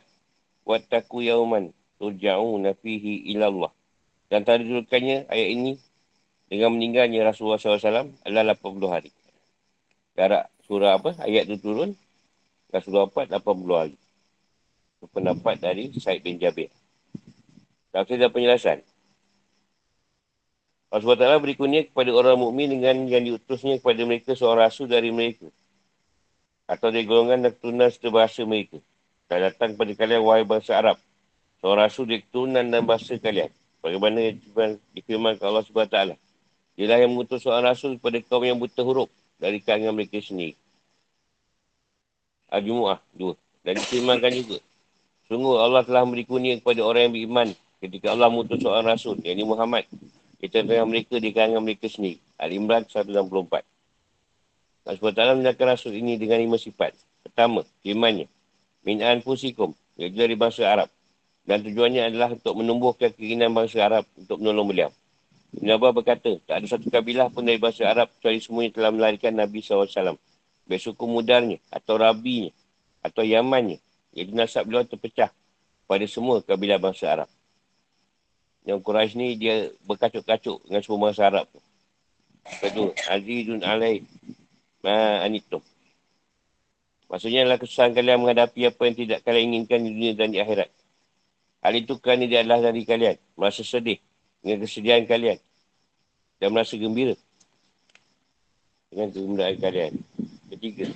Wattaku 0.63 1.27
yauman 1.27 1.75
turja'una 1.99 2.71
fihi 2.79 3.35
ilallah. 3.35 3.67
Dan 4.31 4.47
tadi 4.47 4.63
diturunkannya 4.63 5.27
ayat 5.27 5.47
ini 5.51 5.75
dengan 6.47 6.71
meninggalnya 6.71 7.27
Rasulullah 7.27 7.59
SAW 7.59 8.15
adalah 8.23 8.55
80 8.55 8.87
hari. 8.87 9.11
Jarak 10.15 10.47
surah 10.63 10.95
apa? 10.95 11.19
Ayat 11.19 11.51
itu 11.51 11.59
turun 11.59 11.99
surah 12.71 13.11
4, 13.11 13.43
80 13.43 13.75
hari. 13.75 13.95
Itu 14.97 15.05
pendapat 15.11 15.59
dari 15.59 15.91
Said 15.99 16.23
bin 16.23 16.39
Jabir. 16.39 16.71
Tak 17.91 18.07
ada 18.07 18.31
penjelasan. 18.31 18.87
Allah 20.87 21.03
SWT 21.03 21.43
beri 21.43 21.55
kepada 21.91 22.15
orang 22.15 22.39
mukmin 22.39 22.71
dengan 22.71 23.03
yang 23.11 23.19
diutusnya 23.27 23.83
kepada 23.83 24.07
mereka 24.07 24.31
seorang 24.31 24.71
rasul 24.71 24.87
dari 24.87 25.11
mereka. 25.11 25.51
Atau 26.67 26.91
dari 26.91 27.07
golongan 27.07 27.47
dan 27.47 27.51
keturunan 27.55 27.87
serta 27.87 28.09
bahasa 28.11 28.43
mereka. 28.43 28.77
Dan 29.31 29.47
datang 29.47 29.73
kepada 29.73 29.91
kalian 29.95 30.21
wahai 30.23 30.43
bangsa 30.43 30.75
Arab. 30.75 30.99
Seorang 31.63 31.87
rasul 31.87 32.05
dari 32.05 32.21
keturunan 32.21 32.63
dan 32.67 32.83
bahasa 32.83 33.15
kalian. 33.15 33.49
Bagaimana 33.79 34.19
difirman 34.91 35.39
ke 35.39 35.43
Allah 35.47 35.63
SWT. 35.63 35.97
Ialah 36.77 36.97
yang 37.01 37.11
mengutus 37.15 37.41
seorang 37.41 37.71
rasul 37.71 37.97
kepada 37.97 38.19
kaum 38.21 38.43
yang 38.45 38.59
buta 38.59 38.83
huruf 38.85 39.09
dari 39.41 39.63
kalangan 39.63 39.95
mereka 39.97 40.21
sendiri. 40.21 40.53
Al-Jumu'ah 42.53 42.99
2. 43.15 43.33
Dan 43.65 43.73
difirmankan 43.81 44.31
juga. 44.35 44.57
Sungguh 45.27 45.59
Allah 45.59 45.83
telah 45.83 46.07
memberi 46.07 46.23
kunia 46.23 46.55
kepada 46.59 46.83
orang 46.87 47.09
yang 47.09 47.13
beriman 47.15 47.47
ketika 47.83 48.15
Allah 48.15 48.31
mengutus 48.31 48.63
seorang 48.63 48.87
rasul, 48.87 49.19
yang 49.27 49.35
ini 49.35 49.43
Muhammad. 49.43 49.83
Kita 50.37 50.63
tengah 50.63 50.85
mereka 50.87 51.17
di 51.17 51.29
kalangan 51.33 51.65
mereka 51.65 51.89
sendiri. 51.91 52.21
Al-Imran 52.37 52.85
164. 52.87 53.76
Allah 54.87 54.99
SWT 55.03 55.43
menyatakan 55.43 55.67
rasul 55.75 55.93
ini 55.93 56.15
dengan 56.15 56.39
lima 56.39 56.55
sifat. 56.55 56.95
Pertama, 57.27 57.67
firmannya. 57.83 58.31
Min'an 58.87 59.19
fusikum. 59.19 59.75
Iaitu 59.99 60.15
dari 60.15 60.39
bangsa 60.39 60.63
Arab. 60.71 60.87
Dan 61.43 61.63
tujuannya 61.63 62.07
adalah 62.07 62.31
untuk 62.31 62.55
menumbuhkan 62.55 63.11
keinginan 63.11 63.51
bangsa 63.51 63.83
Arab 63.83 64.07
untuk 64.15 64.39
menolong 64.39 64.67
beliau. 64.71 64.91
Ibn 65.59 65.67
Abbas 65.75 65.91
berkata, 65.91 66.31
tak 66.43 66.63
ada 66.63 66.65
satu 66.67 66.87
kabilah 66.87 67.27
pun 67.31 67.43
dari 67.43 67.59
bangsa 67.59 67.87
Arab 67.87 68.11
kecuali 68.15 68.39
semuanya 68.39 68.71
telah 68.79 68.91
melarikan 68.95 69.35
Nabi 69.35 69.59
SAW 69.59 70.15
baik 70.67 70.83
suku 70.83 71.07
mudarnya 71.07 71.57
atau 71.71 71.95
rabinya 71.95 72.51
atau 73.01 73.23
yamannya. 73.23 73.79
Jadi 74.11 74.31
nasab 74.35 74.67
beliau 74.67 74.83
terpecah 74.83 75.31
pada 75.87 76.05
semua 76.05 76.43
kabilah 76.43 76.77
bangsa 76.77 77.07
Arab. 77.07 77.29
Yang 78.67 78.79
Quraisy 78.83 79.13
ni 79.15 79.27
dia 79.39 79.71
berkacuk-kacuk 79.87 80.67
dengan 80.67 80.81
semua 80.83 80.99
bangsa 81.07 81.31
Arab 81.31 81.47
tu. 81.47 81.59
Kedua, 82.47 82.91
Azizun 83.11 83.63
alaih 83.63 84.03
ma'anitum. 84.87 85.59
Maksudnya 87.11 87.43
adalah 87.43 87.59
kesusahan 87.59 87.91
kalian 87.91 88.23
menghadapi 88.23 88.71
apa 88.71 88.81
yang 88.87 88.95
tidak 88.95 89.19
kalian 89.27 89.43
inginkan 89.51 89.83
di 89.83 89.91
dunia 89.91 90.13
dan 90.15 90.31
di 90.31 90.39
akhirat. 90.39 90.71
Hal 91.63 91.73
itu 91.75 91.99
kerana 91.99 92.23
dia 92.23 92.43
adalah 92.43 92.71
dari 92.71 92.87
kalian. 92.87 93.19
Merasa 93.35 93.63
sedih 93.63 93.99
dengan 94.39 94.63
kesedihan 94.63 95.03
kalian. 95.03 95.39
Dan 96.39 96.55
merasa 96.55 96.79
gembira 96.79 97.15
dengan 98.87 99.11
kegembiraan 99.11 99.57
kalian. 99.59 99.93
Ketiga. 100.53 100.87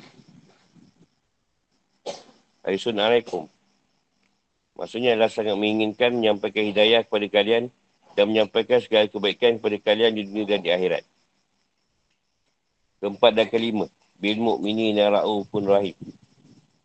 Assalamualaikum. 2.61 3.49
Maksudnya 4.77 5.17
adalah 5.17 5.31
sangat 5.33 5.57
menginginkan 5.59 6.15
menyampaikan 6.15 6.63
hidayah 6.71 7.03
kepada 7.03 7.27
kalian 7.27 7.63
dan 8.15 8.25
menyampaikan 8.31 8.79
segala 8.79 9.11
kebaikan 9.11 9.59
kepada 9.59 9.77
kalian 9.81 10.11
di 10.15 10.23
dunia 10.27 10.45
dan 10.47 10.59
di 10.63 10.71
akhirat. 10.71 11.03
Keempat 13.01 13.33
dan 13.33 13.49
kelima. 13.49 13.89
Bil 14.21 14.37
mu'mini 14.37 14.93
nara'u 14.93 15.41
pun 15.49 15.65
rahim. 15.65 15.97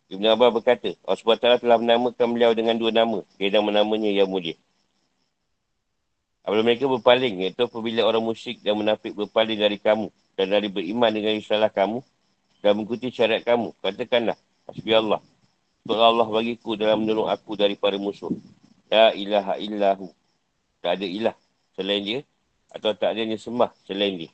Ibn 0.08 0.24
Abbas 0.32 0.50
berkata, 0.56 0.96
Allah 1.04 1.18
SWT 1.20 1.60
telah 1.60 1.76
menamakan 1.76 2.26
beliau 2.32 2.56
dengan 2.56 2.78
dua 2.78 2.94
nama. 2.94 3.20
Dia 3.36 3.52
nama 3.52 3.84
namanya 3.84 4.08
yang 4.08 4.30
mulia. 4.30 4.56
Apabila 6.46 6.62
mereka 6.62 6.86
berpaling, 6.86 7.42
iaitu 7.42 7.66
apabila 7.66 8.06
orang 8.06 8.22
musyrik 8.22 8.62
dan 8.62 8.78
munafik 8.78 9.12
berpaling 9.12 9.58
dari 9.58 9.82
kamu 9.82 10.14
dan 10.38 10.46
dari 10.46 10.70
beriman 10.70 11.10
dengan 11.10 11.34
isalah 11.34 11.68
kamu, 11.74 12.06
dan 12.62 12.78
mengikuti 12.78 13.10
syariat 13.10 13.42
kamu. 13.42 13.74
Katakanlah, 13.82 14.38
Hasbi 14.70 14.94
Allah. 14.94 15.20
Untuk 15.82 15.98
Allah 15.98 16.26
bagiku 16.26 16.78
dalam 16.78 17.02
menolong 17.02 17.26
aku 17.26 17.58
daripada 17.58 17.98
musuh. 17.98 18.30
La 18.86 19.10
ilaha 19.10 19.58
illahu. 19.58 20.10
Tak 20.82 21.02
ada 21.02 21.06
ilah 21.06 21.36
selain 21.74 22.02
dia. 22.02 22.20
Atau 22.70 22.94
tak 22.94 23.14
ada 23.14 23.26
yang 23.26 23.38
sembah 23.38 23.70
selain 23.86 24.14
dia. 24.14 24.30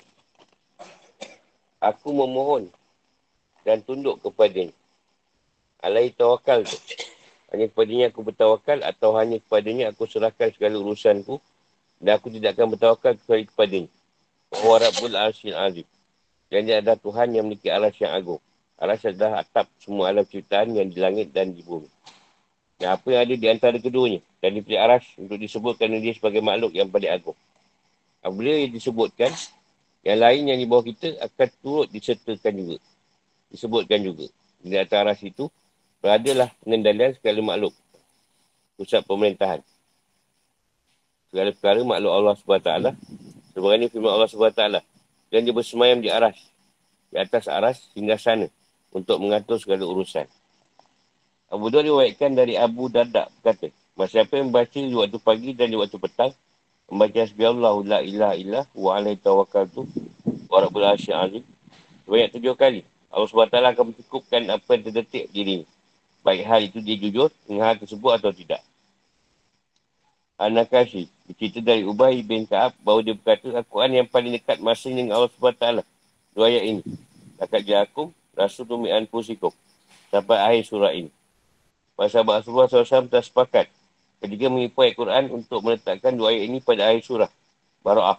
Aku 1.82 2.14
memohon 2.14 2.70
dan 3.66 3.82
tunduk 3.82 4.22
kepadanya. 4.22 4.70
Alai 5.82 6.14
tawakal 6.14 6.62
tu. 6.62 6.78
Hanya 7.50 7.66
kepadanya 7.66 8.14
aku 8.14 8.22
bertawakal 8.22 8.78
atau 8.86 9.18
hanya 9.18 9.42
kepadanya 9.42 9.90
aku 9.90 10.06
serahkan 10.06 10.54
segala 10.54 10.78
urusanku 10.78 11.42
dan 11.98 12.22
aku 12.22 12.30
tidak 12.30 12.54
akan 12.54 12.78
bertawakal 12.78 13.18
kecuali 13.18 13.44
kepadanya. 13.50 13.90
Wa 14.54 14.78
rabbul 14.78 15.18
arsyil 15.18 15.58
azim. 15.58 15.86
Dan 16.46 16.70
dia 16.70 16.78
adalah 16.78 17.02
Tuhan 17.02 17.34
yang 17.34 17.50
memiliki 17.50 17.66
alas 17.66 17.98
yang 17.98 18.14
agung. 18.14 18.38
Alas 18.78 19.02
adalah 19.02 19.42
atap 19.42 19.66
semua 19.82 20.14
alam 20.14 20.22
ciptaan 20.22 20.70
yang 20.78 20.86
di 20.86 21.02
langit 21.02 21.34
dan 21.34 21.50
di 21.50 21.66
bumi. 21.66 21.90
Dan 22.78 22.94
apa 22.94 23.06
yang 23.10 23.26
ada 23.26 23.34
di 23.34 23.46
antara 23.50 23.76
keduanya. 23.82 24.22
Dan 24.38 24.54
dipilih 24.54 24.78
aras 24.78 25.02
untuk 25.18 25.34
disebutkan 25.34 25.90
dia 25.98 26.14
sebagai 26.14 26.44
makhluk 26.44 26.76
yang 26.78 26.86
paling 26.86 27.10
agung. 27.10 27.38
Apabila 28.22 28.54
yang 28.54 28.70
disebutkan, 28.70 29.34
yang 30.02 30.18
lain 30.18 30.42
yang 30.50 30.58
di 30.58 30.66
bawah 30.66 30.82
kita 30.82 31.14
akan 31.22 31.48
turut 31.62 31.88
disertakan 31.90 32.52
juga. 32.58 32.76
Disebutkan 33.54 34.02
juga. 34.02 34.26
Di 34.62 34.74
atas 34.74 34.98
aras 34.98 35.20
itu, 35.22 35.46
beradalah 36.02 36.50
pengendalian 36.62 37.14
segala 37.14 37.40
makhluk. 37.42 37.74
Pusat 38.74 39.02
pemerintahan. 39.06 39.60
Segala 41.30 41.54
perkara 41.54 41.80
makhluk 41.86 42.12
Allah 42.12 42.34
SWT. 42.34 42.70
Sebenarnya 43.54 43.86
firman 43.94 44.10
Allah 44.10 44.28
SWT. 44.28 44.62
Dan 45.30 45.40
dia 45.46 45.54
bersemayam 45.54 46.02
di 46.02 46.10
aras. 46.10 46.36
Di 47.14 47.16
atas 47.22 47.46
aras 47.46 47.78
hingga 47.94 48.18
sana. 48.18 48.50
Untuk 48.90 49.22
mengatur 49.22 49.62
segala 49.62 49.86
urusan. 49.86 50.26
Abu 51.52 51.68
Dhul 51.68 51.84
diwaikan 51.84 52.32
dari 52.32 52.56
Abu 52.56 52.88
Dardak 52.88 53.28
kata, 53.44 53.68
Masa 53.92 54.24
siapa 54.24 54.40
yang 54.40 54.48
membaca 54.48 54.72
di 54.72 54.96
waktu 54.96 55.18
pagi 55.20 55.52
dan 55.52 55.68
di 55.68 55.76
waktu 55.76 56.00
petang, 56.00 56.32
membaca 56.92 57.24
Hasbi 57.24 57.48
Allah, 57.48 57.72
la 57.88 57.98
ilaha 58.04 58.34
illah, 58.36 58.64
wa 58.76 58.90
alaihi 59.00 59.16
tawakal 59.16 59.64
tu, 59.64 59.88
wa 60.52 60.60
rabbul 60.60 60.84
asyik 60.84 61.16
azim, 61.16 61.44
sebanyak 62.04 62.28
tujuh 62.36 62.52
kali. 62.52 62.84
Allah 63.08 63.28
SWT 63.28 63.56
akan 63.56 63.84
mencukupkan 63.92 64.40
apa 64.52 64.68
yang 64.76 64.82
terdetik 64.84 65.24
diri. 65.32 65.64
Baik 66.20 66.44
hal 66.44 66.60
itu 66.68 66.84
dia 66.84 67.00
jujur 67.00 67.32
dengan 67.48 67.72
hal 67.72 67.80
tersebut 67.80 68.12
atau 68.20 68.28
tidak. 68.28 68.60
Anakashi, 70.36 71.08
bercerita 71.24 71.64
dari 71.64 71.88
Ubay 71.88 72.20
bin 72.20 72.44
Ka'ab 72.44 72.76
bahawa 72.84 73.00
dia 73.00 73.16
berkata, 73.16 73.48
Al-Quran 73.56 74.04
yang 74.04 74.08
paling 74.08 74.36
dekat 74.36 74.60
masa 74.60 74.92
dengan 74.92 75.16
Allah 75.16 75.32
SWT. 75.32 75.64
Dua 76.36 76.44
ayat 76.48 76.64
ini. 76.76 76.82
Lakat 77.40 77.62
jahakum, 77.64 78.12
rasul 78.36 78.68
tumi'an 78.68 79.08
pusikum. 79.08 79.52
Sampai 80.12 80.36
akhir 80.40 80.68
surah 80.68 80.92
ini. 80.92 81.08
Para 81.96 82.08
sahabat 82.08 82.44
Rasulullah 82.44 82.68
SAW 82.68 83.08
telah 83.08 83.24
sepakat 83.24 83.66
ketika 84.22 84.46
mengipu 84.46 84.86
ayat 84.86 84.94
Quran 84.94 85.24
untuk 85.34 85.60
meletakkan 85.66 86.14
dua 86.14 86.30
ayat 86.30 86.46
ini 86.46 86.58
pada 86.62 86.88
akhir 86.88 87.02
surah. 87.02 87.30
Bara'ah 87.82 88.18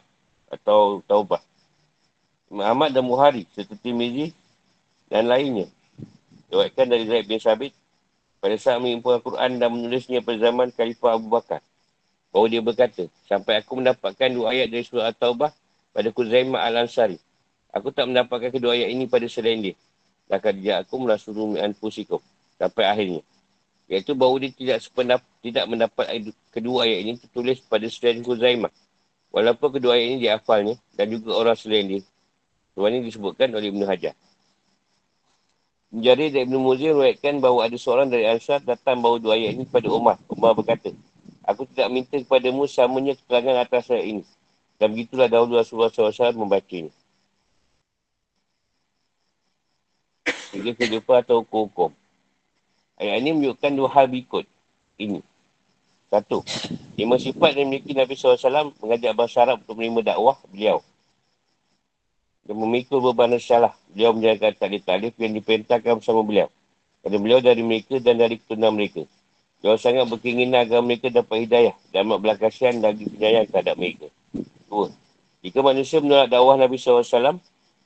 atau 0.51 0.99
Taubah. 1.07 1.39
Muhammad 2.51 2.91
dan 2.91 3.07
Muhari 3.07 3.47
serta 3.55 3.73
Timizi 3.79 4.35
dan 5.07 5.31
lainnya. 5.31 5.71
Dewatkan 6.51 6.85
dari 6.85 7.07
Zaid 7.07 7.25
bin 7.25 7.39
Sabit 7.39 7.73
pada 8.43 8.53
saat 8.59 8.77
mengipu 8.83 9.09
Al-Quran 9.15 9.57
dan 9.57 9.71
menulisnya 9.71 10.19
pada 10.19 10.37
zaman 10.37 10.69
Khalifah 10.75 11.15
Abu 11.15 11.31
Bakar. 11.31 11.63
Bahawa 12.29 12.45
dia 12.51 12.61
berkata, 12.61 13.07
sampai 13.25 13.63
aku 13.63 13.79
mendapatkan 13.79 14.29
dua 14.29 14.51
ayat 14.51 14.67
dari 14.67 14.83
surah 14.83 15.09
At-Taubah 15.09 15.49
pada 15.95 16.09
Kuzaimah 16.11 16.61
Al-Ansari. 16.67 17.17
Aku 17.73 17.89
tak 17.89 18.05
mendapatkan 18.05 18.53
kedua 18.53 18.77
ayat 18.77 18.93
ini 18.93 19.09
pada 19.09 19.25
selain 19.25 19.57
dia. 19.57 19.75
Laka 20.29 20.53
dia 20.53 20.85
aku 20.85 20.97
merasuruh 21.01 21.57
mi'an 21.57 21.73
pusikum. 21.73 22.21
Sampai 22.61 22.85
akhirnya. 22.85 23.21
Iaitu 23.93 24.17
bahawa 24.17 24.41
dia 24.41 24.49
tidak 24.49 24.81
sependap, 24.81 25.21
tidak 25.45 25.69
mendapat 25.69 26.33
kedua 26.49 26.89
ayat 26.89 27.05
ini 27.05 27.11
tertulis 27.21 27.61
pada 27.61 27.85
selain 27.85 28.25
Huzaimah. 28.25 28.73
Walaupun 29.29 29.69
kedua 29.77 29.93
ayat 29.93 30.05
ini 30.09 30.17
dia 30.25 30.41
hafalnya 30.41 30.81
dan 30.97 31.13
juga 31.13 31.37
orang 31.37 31.53
selain 31.53 31.85
dia. 31.85 32.01
Tuan 32.73 32.89
ini 32.89 33.05
disebutkan 33.05 33.53
oleh 33.53 33.69
Ibn 33.69 33.85
Hajar. 33.85 34.17
Jadi 35.93 36.33
dari 36.33 36.49
Ibn 36.49 36.57
Muzir 36.57 36.97
meruatkan 36.97 37.37
bahawa 37.37 37.69
ada 37.69 37.77
seorang 37.77 38.09
dari 38.09 38.25
Ansar 38.25 38.65
datang 38.65 38.97
bawa 38.97 39.21
dua 39.21 39.37
ayat 39.37 39.61
ini 39.61 39.69
kepada 39.69 39.93
Umar. 39.93 40.17
Umar 40.25 40.57
berkata, 40.57 40.89
Aku 41.45 41.69
tidak 41.69 41.93
minta 41.93 42.17
kepadamu 42.17 42.65
samanya 42.65 43.13
keterangan 43.13 43.61
atas 43.61 43.93
ayat 43.93 44.05
ini. 44.09 44.23
Dan 44.81 44.97
begitulah 44.97 45.29
dahulu 45.29 45.61
Rasulullah 45.61 45.93
SAW 45.93 46.33
membacanya. 46.33 46.89
Tiga 50.49 50.73
kehidupan 50.73 51.21
atau 51.21 51.45
hukum-hukum. 51.45 51.93
Ayat 53.03 53.19
ini 53.19 53.35
menunjukkan 53.35 53.71
dua 53.75 53.89
hal 53.91 54.07
berikut. 54.07 54.47
Ini. 54.95 55.19
Satu. 56.07 56.39
Lima 56.95 57.19
sifat 57.19 57.51
yang 57.59 57.67
memiliki 57.67 57.91
Nabi 57.91 58.15
SAW 58.15 58.71
mengajak 58.79 59.11
bahasa 59.11 59.43
Arab 59.43 59.59
untuk 59.67 59.75
menerima 59.75 60.15
dakwah 60.15 60.39
beliau. 60.47 60.79
Dan 62.47 62.55
memikul 62.63 63.03
beban 63.03 63.35
salah. 63.43 63.75
Beliau 63.91 64.15
menjaga 64.15 64.55
talif-talif 64.55 65.11
yang 65.19 65.35
diperintahkan 65.35 65.99
bersama 65.99 66.23
beliau. 66.23 66.47
Pada 67.03 67.19
beliau 67.19 67.43
dari 67.43 67.59
mereka 67.59 67.99
dan 67.99 68.15
dari 68.23 68.39
keturunan 68.39 68.71
mereka. 68.71 69.03
Beliau 69.59 69.75
sangat 69.75 70.07
berkeinginan 70.07 70.63
agar 70.63 70.79
mereka 70.79 71.11
dapat 71.11 71.43
hidayah 71.43 71.75
dan 71.91 72.07
amat 72.07 72.17
belah 72.23 72.37
kasihan 72.39 72.79
lagi 72.79 73.03
penyayang 73.03 73.51
terhadap 73.51 73.75
mereka. 73.75 74.07
Dua. 74.71 74.87
Jika 75.43 75.59
manusia 75.59 75.99
menolak 75.99 76.31
dakwah 76.31 76.55
Nabi 76.55 76.79
SAW, 76.79 77.35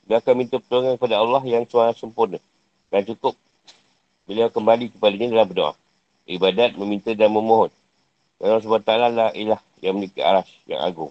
dia 0.06 0.22
akan 0.22 0.34
minta 0.38 0.62
pertolongan 0.62 0.94
kepada 0.94 1.18
Allah 1.18 1.42
yang 1.42 1.66
suara 1.66 1.90
sempurna. 1.90 2.38
Dan 2.86 3.02
cukup 3.02 3.34
beliau 4.28 4.52
kembali 4.52 4.92
kepadanya 4.92 5.40
dalam 5.40 5.48
berdoa. 5.48 5.72
Ibadat, 6.28 6.76
meminta 6.76 7.16
dan 7.16 7.32
memohon. 7.32 7.72
Allah 8.38 8.60
SWT 8.60 8.92
lah 9.16 9.32
ilah 9.32 9.58
yang 9.80 9.96
memiliki 9.96 10.20
aras 10.20 10.46
yang 10.68 10.84
agung. 10.84 11.10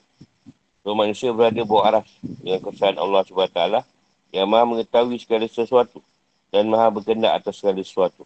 So 0.86 0.96
manusia 0.96 1.34
berada 1.36 1.60
bawah 1.68 1.84
aras 1.84 2.08
dengan 2.22 2.64
kesan 2.64 2.96
Allah 2.96 3.26
SWT 3.26 3.60
yang 4.32 4.48
maha 4.48 4.64
mengetahui 4.64 5.20
segala 5.20 5.50
sesuatu 5.50 6.00
dan 6.54 6.70
maha 6.70 6.88
berkendak 6.94 7.36
atas 7.44 7.60
segala 7.60 7.82
sesuatu. 7.84 8.24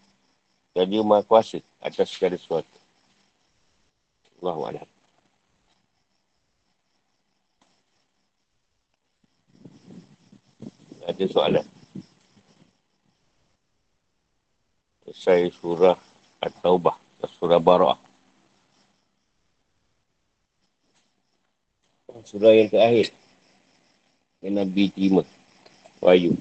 Dan 0.76 0.86
dia 0.92 1.02
maha 1.02 1.26
kuasa 1.26 1.64
atas 1.82 2.12
segala 2.12 2.38
sesuatu. 2.38 2.70
Allahu'alam. 4.44 4.86
Ada 11.10 11.26
soalan? 11.26 11.66
Selesai 15.12 15.52
surah 15.60 16.00
At-Taubah, 16.40 16.96
surah 17.38 17.60
Bara'ah. 17.60 18.00
Surah 22.24 22.54
yang 22.56 22.72
terakhir. 22.72 23.12
Yang 24.40 24.54
Nabi 24.56 24.84
terima. 24.92 25.24
Wahyu. 26.00 26.34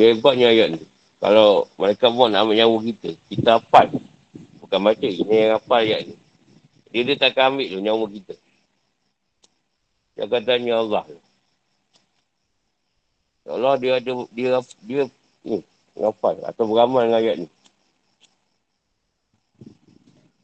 Dia 0.00 0.16
hebatnya 0.16 0.48
ayat 0.48 0.80
ni. 0.80 0.82
Kalau 1.20 1.68
mereka 1.76 2.08
mau 2.08 2.24
nak 2.24 2.48
ambil 2.48 2.56
nyawa 2.56 2.76
kita, 2.88 3.10
kita 3.28 3.60
hafal. 3.60 3.92
Bukan 4.64 4.80
baca, 4.80 5.04
ini 5.04 5.28
yang 5.28 5.60
hafal 5.60 5.84
ayat 5.84 6.08
ni. 6.08 6.16
Dia, 6.88 7.04
dia 7.04 7.20
tak 7.20 7.36
akan 7.36 7.44
ambil 7.52 7.66
tu 7.68 7.80
nyawa 7.84 8.04
kita. 8.08 8.34
Dia 10.16 10.24
katanya 10.24 10.80
Allah. 10.80 11.04
Ya 13.44 13.50
Allah 13.52 13.74
dia 13.76 13.92
ada, 14.00 14.12
dia, 14.32 14.48
dia, 14.88 15.02
ni, 15.44 15.60
hafal 16.00 16.48
atau 16.48 16.64
beramal 16.64 17.04
dengan 17.04 17.20
ayat 17.20 17.36
ni. 17.44 17.48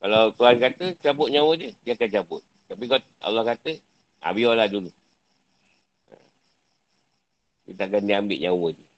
Kalau 0.05 0.37
Tuhan 0.37 0.57
kata 0.61 0.85
cabut 1.01 1.33
nyawa 1.33 1.57
dia, 1.57 1.73
dia 1.81 1.97
akan 1.97 2.09
cabut. 2.13 2.45
Tapi 2.69 2.85
kalau 2.93 3.09
Allah 3.25 3.57
kata, 3.57 3.73
ah, 4.21 4.37
biarlah 4.37 4.69
dulu. 4.69 4.93
Kita 7.65 7.89
akan 7.89 8.05
dia 8.05 8.21
ambil 8.21 8.37
nyawa 8.37 8.69
dia. 8.77 8.89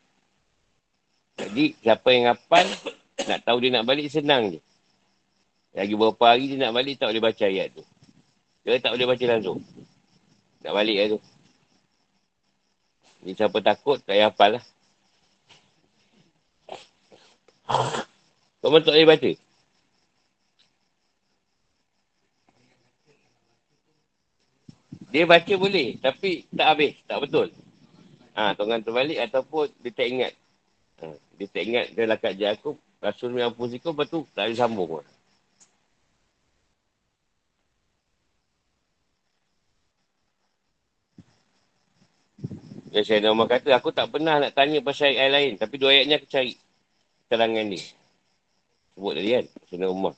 Jadi 1.39 1.79
siapa 1.79 2.09
yang 2.11 2.35
hafal 2.35 2.67
nak 3.31 3.41
tahu 3.47 3.59
dia 3.63 3.71
nak 3.71 3.87
balik 3.87 4.11
senang 4.11 4.59
je. 4.59 4.61
Lagi 5.71 5.95
beberapa 5.95 6.35
hari 6.35 6.51
dia 6.51 6.59
nak 6.59 6.75
balik 6.75 6.99
tak 6.99 7.15
boleh 7.15 7.23
baca 7.23 7.45
ayat 7.47 7.71
tu. 7.71 7.83
Dia 8.67 8.83
tak 8.83 8.99
boleh 8.99 9.07
baca 9.07 9.25
langsung. 9.31 9.59
Nak 10.67 10.73
balik 10.75 10.97
lah 10.99 11.07
tu. 11.15 11.21
Jadi 13.23 13.33
siapa 13.39 13.59
takut 13.63 14.03
tak 14.03 14.19
payah 14.19 14.29
hafal 14.35 14.59
lah. 14.59 14.65
Kau 18.59 18.75
tak 18.75 18.91
boleh 18.91 19.07
baca? 19.07 19.31
Dia 25.09 25.25
baca 25.25 25.55
boleh 25.57 25.89
tapi 26.03 26.45
tak 26.53 26.67
habis. 26.67 26.93
Tak 27.07 27.19
betul. 27.23 27.49
Ha, 28.35 28.55
tuan 28.55 28.83
terbalik 28.83 29.19
ataupun 29.23 29.71
dia 29.81 29.91
tak 29.95 30.09
ingat. 30.11 30.33
Ha, 30.99 31.07
dia 31.39 31.47
tak 31.47 31.63
ingat 31.63 31.87
dia 31.95 32.05
lakat 32.07 32.33
je 32.39 32.47
aku. 32.47 32.71
Rasul 32.99 33.31
yang 33.39 33.55
pusikum, 33.55 33.95
lepas 33.95 34.11
tu 34.11 34.27
tak 34.35 34.51
boleh 34.51 34.59
sambung 34.59 34.89
pun. 34.91 35.05
Ya, 42.89 43.05
saya 43.07 43.21
nama 43.23 43.45
kata, 43.47 43.71
aku 43.79 43.95
tak 43.95 44.11
pernah 44.11 44.41
nak 44.43 44.57
tanya 44.57 44.83
pasal 44.83 45.15
ayat 45.15 45.31
lain. 45.31 45.53
Tapi 45.61 45.75
dua 45.79 45.95
ayatnya 45.95 46.19
aku 46.19 46.27
cari 46.27 46.57
keterangan 47.27 47.67
ni. 47.69 47.81
Sebut 48.95 49.13
tadi 49.15 49.31
kan, 49.37 49.45
Sayyidina 49.71 49.87
Umar. 49.95 50.15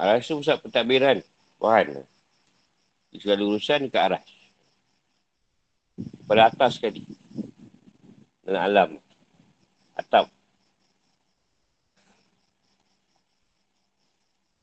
Aras 0.00 0.24
tu 0.24 0.40
pusat 0.40 0.56
pentadbiran. 0.64 1.20
Tuhan. 1.60 2.08
Di 3.12 3.20
segala 3.20 3.44
urusan 3.44 3.92
ke 3.92 3.98
aras. 4.00 4.24
pada 6.24 6.48
atas 6.48 6.80
sekali. 6.80 7.04
Dengan 8.40 8.64
alam. 8.64 8.90
Atap. 9.92 10.32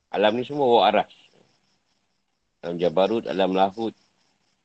Alam 0.09 0.41
ni 0.41 0.43
semua 0.47 0.65
bawa 0.65 0.83
aras. 0.89 1.11
Alam 2.65 2.81
Jabarut, 2.81 3.23
alam 3.29 3.53
Lahut, 3.53 3.93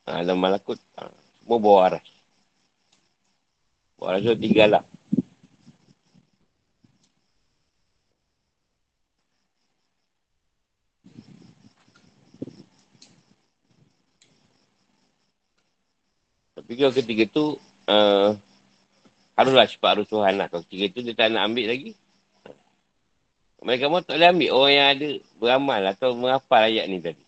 alam 0.08 0.40
Malakut. 0.40 0.80
Ha, 0.96 1.12
semua 1.44 1.58
bawa 1.61 1.80
aras. 1.92 2.06
Bawa 4.00 4.16
aras 4.16 4.24
tu 4.24 4.38
tiga 4.40 4.64
alam. 4.70 4.85
Kalau 16.78 16.94
ketiga 16.94 17.24
tu, 17.28 17.44
uh, 17.90 18.37
haruslah 19.37 19.66
cepat 19.68 19.90
harus 19.98 20.08
Tuhan 20.08 20.38
lah. 20.38 20.46
Kalau 20.48 20.62
ketiga 20.66 20.87
tu 20.92 21.00
dia 21.04 21.14
tak 21.16 21.32
nak 21.32 21.50
ambil 21.50 21.72
lagi. 21.72 21.92
Mereka 23.62 23.87
mahu 23.87 24.02
tak 24.02 24.18
boleh 24.18 24.30
ambil 24.35 24.50
orang 24.58 24.74
yang 24.74 24.88
ada 24.90 25.08
beramal 25.38 25.82
atau 25.87 26.08
menghafal 26.18 26.62
ayat 26.66 26.87
ni 26.90 26.98
tadi. 26.98 27.24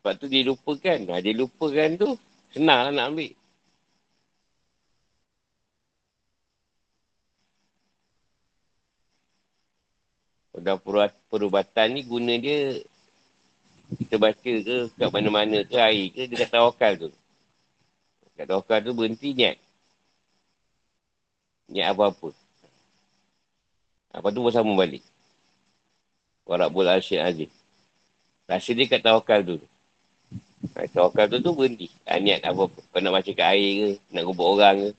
Sebab 0.00 0.16
tu 0.16 0.26
dia 0.32 0.48
lupakan. 0.48 0.98
Ha, 1.12 1.20
dia 1.20 1.36
lupakan 1.36 1.88
tu, 2.00 2.08
senang 2.56 2.88
lah 2.88 2.92
nak 2.96 3.06
ambil. 3.12 3.32
Pada 10.56 10.80
perubatan 11.28 11.86
ni 11.92 12.00
guna 12.08 12.32
dia 12.40 12.80
kita 13.98 14.16
baca 14.20 14.36
ke 14.38 14.76
kat 14.94 15.08
mana-mana 15.10 15.66
ke 15.66 15.74
air 15.74 16.14
ke 16.14 16.30
dia 16.30 16.46
kata 16.46 16.62
wakal 16.62 16.92
tu. 16.94 17.10
Kata 18.38 18.62
wakal 18.62 18.78
tu 18.84 18.94
berhenti 18.94 19.34
niat. 19.34 19.56
Niat 21.70 21.94
apa-apa. 21.94 22.30
Apa 24.10 24.26
tu 24.34 24.42
bersama 24.42 24.74
balik. 24.74 25.02
Warabul 26.46 26.90
Asyid 26.90 27.22
Aziz. 27.22 27.50
Rasa 28.50 28.70
dia 28.74 28.90
kat 28.90 29.06
tawakal 29.06 29.46
tu. 29.46 29.56
Kat 30.74 30.90
tawakal 30.90 31.30
tu 31.30 31.38
tu 31.38 31.54
berhenti. 31.54 31.86
Ha, 32.02 32.18
niat 32.18 32.42
apa-apa. 32.42 32.82
Kau 32.90 32.98
nak 32.98 33.14
baca 33.14 33.30
kat 33.30 33.46
air 33.54 33.70
ke. 33.78 33.88
Nak 34.10 34.22
gubuk 34.26 34.46
orang 34.58 34.76
ke. 34.82 34.90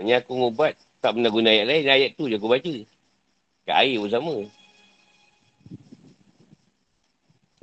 Maksudnya 0.00 0.16
aku 0.24 0.32
ngubat. 0.32 0.72
Tak 1.04 1.14
pernah 1.14 1.30
guna 1.30 1.52
ayat 1.52 1.66
lain. 1.68 1.84
Ayat 1.92 2.10
tu 2.16 2.24
je 2.32 2.40
aku 2.40 2.48
baca. 2.48 2.74
Kat 3.68 3.76
air 3.84 4.00
pun 4.00 4.08
sama. 4.08 4.34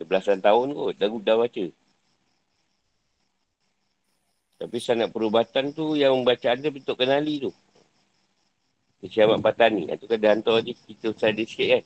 Belasan 0.04 0.44
tahun 0.44 0.76
kot, 0.76 1.00
dah, 1.00 1.08
dah 1.08 1.38
baca. 1.40 1.66
Tapi 4.56 4.78
sangat 4.80 5.12
perubatan 5.12 5.76
tu 5.76 5.96
yang 6.00 6.16
membaca 6.16 6.48
ada 6.52 6.68
bentuk 6.68 6.96
kenali 7.00 7.48
tu. 7.48 7.52
Keciamat 9.04 9.44
Patani. 9.44 9.86
Itu 9.92 10.08
kan 10.08 10.18
dia 10.18 10.32
hantar 10.32 10.64
je 10.64 10.74
kita 10.74 11.12
usah 11.12 11.30
dia 11.30 11.46
sikit 11.46 11.68
kan. 11.78 11.84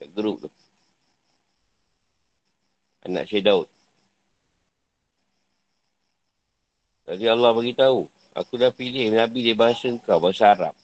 Kat 0.00 0.08
grup 0.16 0.36
tu. 0.42 0.50
Anak 3.06 3.30
Syed 3.30 3.46
Daud. 3.46 3.68
Jadi 7.06 7.24
Allah 7.30 7.52
beritahu. 7.54 8.10
Aku 8.36 8.58
dah 8.60 8.74
pilih 8.74 9.08
Nabi 9.14 9.46
dia 9.46 9.56
bahasa 9.56 9.88
kau, 10.04 10.20
bahasa 10.20 10.52
Arab. 10.52 10.74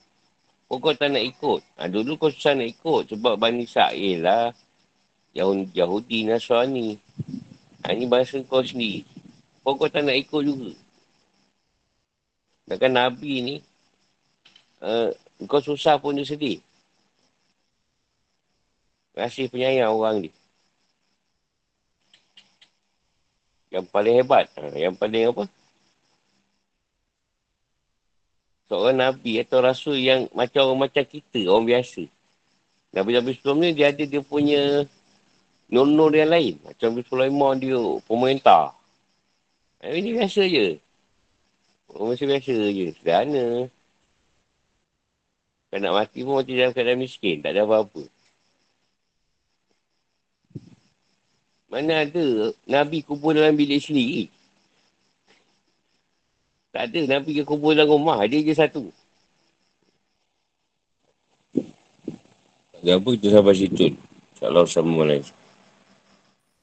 Kau 0.70 0.80
kau 0.80 0.94
tak 0.96 1.12
nak 1.12 1.20
ikut. 1.20 1.60
Ha, 1.76 1.90
dulu 1.90 2.16
kau 2.16 2.32
susah 2.32 2.56
nak 2.56 2.70
ikut 2.70 3.12
sebab 3.12 3.36
Bani 3.36 3.66
Sa'il 3.66 4.22
lah. 4.24 4.54
Yahudi, 5.32 6.28
Nasrani. 6.28 7.00
Ha, 7.82 7.96
ini 7.96 8.04
bahasa 8.04 8.38
kau 8.44 8.60
sendiri. 8.60 9.08
Kau 9.64 9.74
kau 9.80 9.88
tak 9.88 10.04
nak 10.04 10.16
ikut 10.16 10.42
juga. 10.44 10.70
Takkan 12.68 12.92
Nabi 12.94 13.32
ni, 13.42 13.56
uh, 14.84 15.10
kau 15.48 15.58
susah 15.58 15.96
pun 15.98 16.14
dia 16.14 16.28
sedih. 16.28 16.60
Kasih 19.12 19.48
penyayang 19.48 19.92
orang 19.92 20.28
ni. 20.28 20.30
Yang 23.72 23.88
paling 23.88 24.14
hebat. 24.20 24.46
Ha, 24.56 24.76
yang 24.76 24.94
paling 24.96 25.32
apa? 25.32 25.44
Seorang 28.68 28.96
Nabi 28.96 29.36
atau 29.40 29.60
Rasul 29.60 30.00
yang 30.00 30.28
macam 30.32 30.72
orang 30.72 30.88
macam 30.88 31.04
kita, 31.04 31.44
orang 31.48 31.68
biasa. 31.68 32.08
Nabi-Nabi 32.92 33.36
sebelum 33.36 33.56
ni 33.60 33.72
dia 33.72 33.88
ada 33.88 34.04
dia 34.04 34.20
punya 34.20 34.84
nur-nur 35.72 36.12
yang 36.12 36.28
lain. 36.28 36.60
Macam 36.60 37.00
Sulaiman 37.08 37.56
dia 37.56 37.80
pemerintah. 38.04 38.76
Ini 39.80 40.12
biasa 40.20 40.44
je. 40.44 40.76
Orang 41.88 42.12
macam 42.12 42.26
biasa 42.28 42.52
je. 42.52 42.86
Sederhana. 43.00 43.46
Kalau 45.72 45.80
nak 45.80 45.94
mati 45.96 46.20
pun 46.20 46.36
mati 46.36 46.52
dalam 46.52 46.76
keadaan 46.76 47.00
miskin. 47.00 47.40
Tak 47.40 47.56
ada 47.56 47.64
apa-apa. 47.64 48.04
Mana 51.72 52.04
ada 52.04 52.52
Nabi 52.68 53.00
kubur 53.00 53.32
dalam 53.32 53.56
bilik 53.56 53.80
sendiri. 53.80 54.28
Tak 56.68 56.92
ada 56.92 57.00
Nabi 57.16 57.40
ke 57.40 57.48
kubur 57.48 57.72
dalam 57.72 57.96
rumah. 57.96 58.20
Dia 58.28 58.44
je 58.44 58.52
satu. 58.52 58.92
Tak 62.84 62.92
apa 62.92 63.08
kita 63.16 63.40
sampai 63.40 63.56
situ. 63.56 63.96
InsyaAllah 64.36 64.68
sama 64.68 65.08
lagi. 65.08 65.32